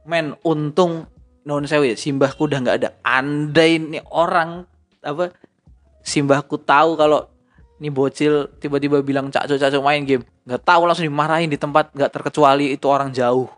men 0.08 0.34
untung 0.48 1.04
non 1.44 1.68
sewu 1.68 1.84
ya 1.84 1.96
simbahku 2.00 2.48
udah 2.48 2.60
nggak 2.64 2.78
ada. 2.80 2.90
Andai 3.04 3.80
nih 3.80 4.04
orang 4.08 4.64
apa 5.04 5.36
simbahku 6.00 6.64
tahu 6.64 6.96
kalau 6.96 7.28
nih 7.84 7.92
bocil 7.92 8.48
tiba-tiba 8.58 9.04
bilang 9.04 9.28
cacok 9.28 9.60
cacok 9.60 9.84
main 9.84 10.08
game. 10.08 10.24
Nggak 10.48 10.64
tahu 10.64 10.82
langsung 10.88 11.04
dimarahin 11.04 11.52
di 11.52 11.60
tempat 11.60 11.92
nggak 11.92 12.12
terkecuali 12.16 12.72
itu 12.72 12.88
orang 12.88 13.12
jauh. 13.12 13.52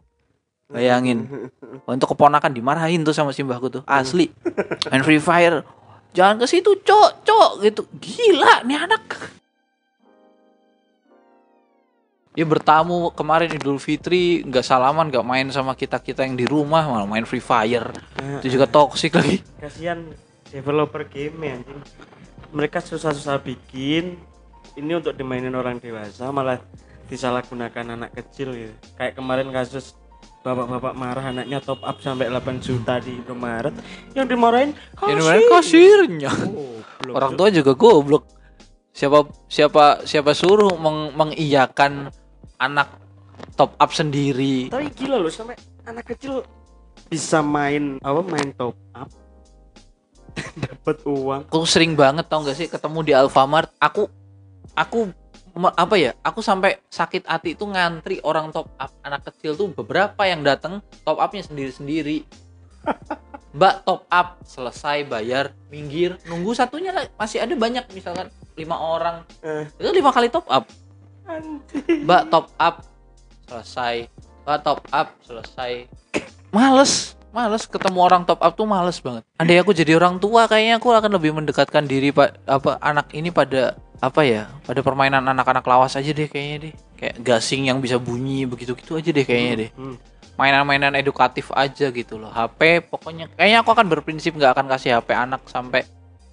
Bayangin. 0.74 1.50
Untuk 1.90 2.18
keponakan 2.18 2.50
dimarahin 2.50 3.06
tuh 3.06 3.14
sama 3.14 3.30
simbahku 3.30 3.70
tuh. 3.70 3.82
Asli. 3.86 4.30
Main 4.90 5.06
free 5.06 5.22
fire 5.22 5.66
jangan 6.14 6.42
ke 6.42 6.46
situ 6.50 6.72
cok 6.82 7.12
cok 7.26 7.52
gitu. 7.66 7.82
Gila 8.02 8.66
nih 8.66 8.78
anak. 8.78 9.06
Dia 12.38 12.46
bertamu 12.46 13.12
kemarin 13.12 13.52
Idul 13.52 13.82
Fitri 13.82 14.46
nggak 14.46 14.64
salaman 14.64 15.10
nggak 15.12 15.28
main 15.28 15.48
sama 15.52 15.76
kita 15.76 16.00
kita 16.00 16.24
yang 16.24 16.40
di 16.40 16.46
rumah 16.48 16.86
malah 16.88 17.10
main 17.10 17.26
free 17.26 17.44
fire. 17.44 17.90
Itu 18.40 18.48
juga 18.48 18.70
toksik 18.70 19.18
lagi. 19.18 19.44
Kasihan 19.60 20.08
developer 20.48 21.04
game 21.10 21.36
ya 21.44 21.52
anjing. 21.60 21.82
Mereka 22.56 22.80
susah-susah 22.80 23.42
bikin 23.44 24.16
ini 24.78 24.92
untuk 24.96 25.18
dimainin 25.18 25.54
orang 25.58 25.82
dewasa 25.84 26.32
malah 26.32 26.64
disalahgunakan 27.10 27.98
anak 27.98 28.16
kecil 28.16 28.54
gitu. 28.56 28.74
Kayak 28.96 29.18
kemarin 29.18 29.50
kasus 29.50 29.98
bapak-bapak 30.40 30.94
marah 30.96 31.26
anaknya 31.36 31.60
top 31.60 31.84
up 31.84 32.00
sampai 32.00 32.32
8 32.32 32.64
juta 32.64 33.00
di 33.04 33.20
Indomaret. 33.20 33.76
Yang 34.16 34.28
dimarahin 34.32 34.72
Ini 35.04 35.22
mana 35.22 35.42
kasirnya. 35.52 36.32
Goblok, 36.32 37.16
orang 37.16 37.32
Cuk. 37.36 37.40
tua 37.40 37.48
juga 37.52 37.72
goblok. 37.76 38.24
Siapa 38.96 39.20
siapa 39.48 40.04
siapa 40.04 40.32
suruh 40.36 40.76
meng, 40.76 41.16
mengiyakan 41.16 42.12
anak 42.60 42.88
top 43.56 43.76
up 43.80 43.92
sendiri? 43.92 44.72
Tapi 44.72 44.92
gila 44.96 45.20
loh 45.20 45.32
sampai 45.32 45.56
anak 45.88 46.16
kecil 46.16 46.44
bisa 47.08 47.40
main 47.40 48.00
apa 48.00 48.22
main 48.24 48.50
top 48.56 48.76
up. 48.96 49.10
Dapat 50.64 50.98
uang. 51.04 51.42
Aku 51.52 51.68
sering 51.68 51.96
banget 52.00 52.28
tau 52.28 52.44
gak 52.44 52.56
sih 52.56 52.68
ketemu 52.68 53.00
di 53.04 53.14
Alfamart. 53.16 53.72
Aku 53.80 54.08
aku 54.76 55.12
apa 55.56 55.96
ya? 55.98 56.12
Aku 56.24 56.40
sampai 56.40 56.80
sakit 56.90 57.26
hati 57.26 57.58
itu 57.58 57.66
ngantri 57.66 58.22
orang 58.22 58.54
top 58.54 58.70
up 58.78 58.92
anak 59.04 59.26
kecil 59.28 59.58
tuh 59.58 59.70
beberapa 59.74 60.22
yang 60.26 60.46
datang 60.46 60.84
top 61.04 61.20
upnya 61.20 61.44
sendiri-sendiri. 61.44 62.24
Mbak 63.58 63.76
top 63.82 64.02
up 64.14 64.28
selesai 64.46 65.10
bayar 65.10 65.58
minggir 65.74 66.22
nunggu 66.30 66.54
satunya 66.54 66.94
lah. 66.94 67.10
masih 67.18 67.42
ada 67.42 67.58
banyak 67.58 67.82
misalkan 67.98 68.30
lima 68.54 68.78
orang 68.78 69.26
Eh, 69.42 69.66
itu 69.82 69.90
lima 69.90 70.14
kali 70.14 70.30
top 70.30 70.46
up. 70.48 70.70
Mbak 71.86 72.24
top 72.30 72.48
up 72.62 72.76
selesai. 73.50 74.06
Mbak 74.46 74.60
top 74.62 74.80
up 74.94 75.08
selesai. 75.26 75.90
Males, 76.50 77.19
males. 77.32 77.64
Ketemu 77.66 78.00
orang 78.00 78.22
top 78.24 78.40
up 78.40 78.54
tuh 78.54 78.66
males 78.66 78.98
banget. 78.98 79.24
Andai 79.36 79.58
aku 79.58 79.72
jadi 79.72 79.96
orang 79.96 80.18
tua 80.18 80.46
kayaknya 80.46 80.78
aku 80.78 80.90
akan 80.90 81.12
lebih 81.14 81.32
mendekatkan 81.34 81.84
diri 81.84 82.10
pak 82.10 82.42
apa 82.44 82.78
anak 82.80 83.12
ini 83.12 83.30
pada 83.30 83.74
apa 84.00 84.24
ya 84.24 84.48
pada 84.64 84.80
permainan 84.80 85.22
anak-anak 85.22 85.64
lawas 85.64 85.94
aja 85.94 86.10
deh 86.10 86.26
kayaknya 86.26 86.58
deh. 86.70 86.74
Kayak 86.96 87.16
gasing 87.20 87.68
yang 87.68 87.80
bisa 87.80 87.96
bunyi 87.96 88.44
begitu-gitu 88.44 88.96
aja 88.96 89.10
deh 89.10 89.24
kayaknya 89.24 89.56
deh. 89.68 89.72
Hmm. 89.76 89.98
mainan-mainan 90.40 90.96
edukatif 90.96 91.52
aja 91.52 91.92
gitu 91.92 92.16
loh. 92.16 92.32
HP 92.32 92.88
pokoknya 92.88 93.28
kayaknya 93.36 93.60
aku 93.60 93.76
akan 93.76 93.92
berprinsip 93.92 94.32
nggak 94.32 94.56
akan 94.56 94.72
kasih 94.72 94.96
HP 94.96 95.12
anak 95.12 95.44
sampai 95.52 95.84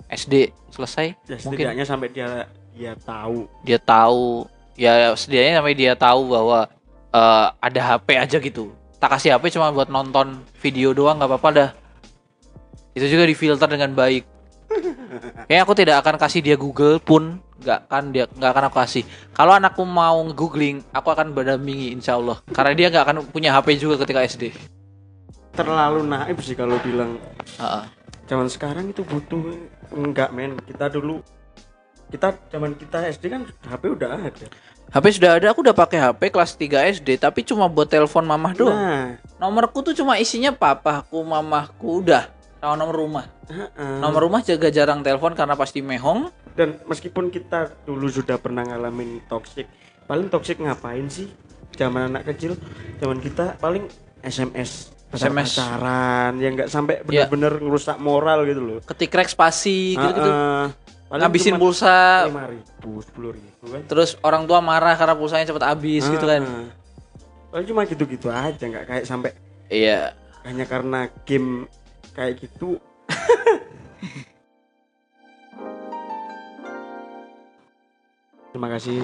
SD 0.06 0.54
selesai 0.70 1.18
Ya, 1.26 1.34
mungkin. 1.42 1.74
sampai 1.82 2.08
dia 2.14 2.46
dia 2.70 2.94
tahu. 2.94 3.50
dia 3.66 3.82
tahu. 3.82 4.46
Ya 4.78 5.10
setidaknya 5.10 5.58
sampai 5.58 5.74
dia 5.74 5.92
tahu 5.98 6.22
bahwa 6.30 6.70
eh, 7.10 7.46
ada 7.58 7.80
HP 7.82 8.08
aja 8.14 8.38
gitu 8.38 8.70
tak 9.06 9.22
kasih 9.22 9.38
HP 9.38 9.54
cuma 9.54 9.70
buat 9.70 9.86
nonton 9.86 10.42
video 10.58 10.90
doang 10.90 11.22
nggak 11.22 11.30
apa-apa 11.30 11.48
dah. 11.54 11.70
Itu 12.90 13.06
juga 13.06 13.22
difilter 13.22 13.70
dengan 13.70 13.94
baik. 13.94 14.26
Kayaknya 15.46 15.62
aku 15.62 15.74
tidak 15.78 15.96
akan 16.02 16.18
kasih 16.18 16.42
dia 16.42 16.58
Google 16.58 16.98
pun 16.98 17.38
nggak 17.62 17.86
akan 17.86 18.04
dia 18.10 18.26
nggak 18.26 18.50
akan 18.50 18.64
aku 18.66 18.76
kasih. 18.82 19.06
Kalau 19.30 19.54
anakku 19.54 19.86
mau 19.86 20.26
googling 20.34 20.82
aku 20.90 21.14
akan 21.14 21.38
berdampingi 21.38 21.94
insya 21.94 22.18
Allah. 22.18 22.42
Karena 22.50 22.74
dia 22.74 22.90
nggak 22.90 23.04
akan 23.06 23.16
punya 23.30 23.54
HP 23.54 23.78
juga 23.78 24.02
ketika 24.02 24.26
SD 24.26 24.50
Terlalu 25.54 26.02
naif 26.02 26.42
sih 26.42 26.58
kalau 26.58 26.74
bilang. 26.82 27.22
Heeh. 27.62 27.86
zaman 28.26 28.50
sekarang 28.50 28.90
itu 28.90 29.06
butuh 29.06 29.54
enggak 29.94 30.34
men. 30.34 30.58
Kita 30.66 30.90
dulu 30.90 31.22
kita 32.10 32.34
zaman 32.50 32.74
kita 32.74 33.06
SD 33.06 33.30
kan 33.30 33.46
HP 33.70 33.86
udah 33.86 34.18
ada 34.18 34.50
HP 34.86 35.04
sudah 35.12 35.30
ada 35.36 35.46
aku 35.50 35.60
udah 35.60 35.74
pakai 35.74 35.98
HP 36.00 36.30
kelas 36.30 36.54
3 36.54 36.94
SD 36.96 37.08
tapi 37.16 37.42
cuma 37.42 37.66
buat 37.66 37.86
telepon 37.86 38.22
mamah 38.22 38.52
doang 38.52 38.72
nah 38.72 39.06
nomorku 39.36 39.82
tuh 39.82 39.92
cuma 39.92 40.16
isinya 40.16 40.50
papaku 40.50 41.20
mamahku 41.20 42.02
udah 42.02 42.30
sama 42.56 42.74
nomor 42.74 42.96
rumah 42.96 43.24
heeh. 43.46 43.98
Nomor 44.00 44.26
rumah 44.26 44.40
jaga 44.42 44.68
jarang 44.68 44.98
telepon 45.00 45.30
karena 45.32 45.54
pasti 45.54 45.78
mehong. 45.78 46.32
dan 46.56 46.80
meskipun 46.88 47.28
kita 47.28 47.70
dulu 47.84 48.08
sudah 48.08 48.40
pernah 48.40 48.64
ngalamin 48.64 49.20
toxic 49.28 49.68
paling 50.04 50.26
toxic 50.26 50.56
ngapain 50.56 51.04
sih 51.06 51.28
zaman 51.76 52.08
anak 52.10 52.32
kecil 52.32 52.56
zaman 52.96 53.20
kita 53.20 53.54
paling 53.60 53.84
SMS 54.24 54.90
SMS. 55.12 55.54
pacaran 55.54 56.40
yang 56.40 56.56
nggak 56.56 56.66
sampai 56.66 57.04
Ya. 57.06 57.28
bener-bener 57.28 57.60
ngerusak 57.60 58.00
moral 58.00 58.42
gitu 58.42 58.58
loh 58.58 58.78
Ketik 58.82 59.12
spasi 59.28 59.94
gitu-gitu. 59.94 60.26
Heeh. 60.26 60.64
Paling 61.06 61.54
pulsa. 61.54 62.26
lima 62.26 62.50
ribu 62.50 62.98
sepuluh 62.98 63.30
ribu 63.30 63.64
kan. 63.70 63.82
Terus 63.86 64.18
orang 64.26 64.42
tua 64.44 64.58
marah 64.58 64.98
karena 64.98 65.14
pulsanya 65.14 65.46
cepet 65.46 65.62
habis 65.62 66.02
gitu 66.02 66.26
kan. 66.26 66.42
Paling 67.54 67.66
cuma 67.70 67.86
gitu-gitu 67.86 68.26
aja 68.26 68.58
nggak 68.58 68.84
kayak 68.84 69.04
sampai 69.06 69.30
Iya. 69.70 70.18
hanya 70.42 70.66
karena 70.66 71.06
game 71.22 71.70
kayak 72.10 72.42
gitu. 72.42 72.82
Terima 78.50 78.68
kasih. 78.72 78.98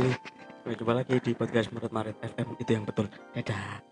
Sampai 0.62 0.78
jumpa 0.78 0.94
lagi 0.94 1.14
di 1.18 1.32
podcast 1.34 1.68
Maret 1.74 1.92
Maret 1.92 2.16
FM 2.22 2.48
itu 2.57 2.70
yang 2.70 2.84
betul. 2.86 3.07
Dadah 3.34 3.82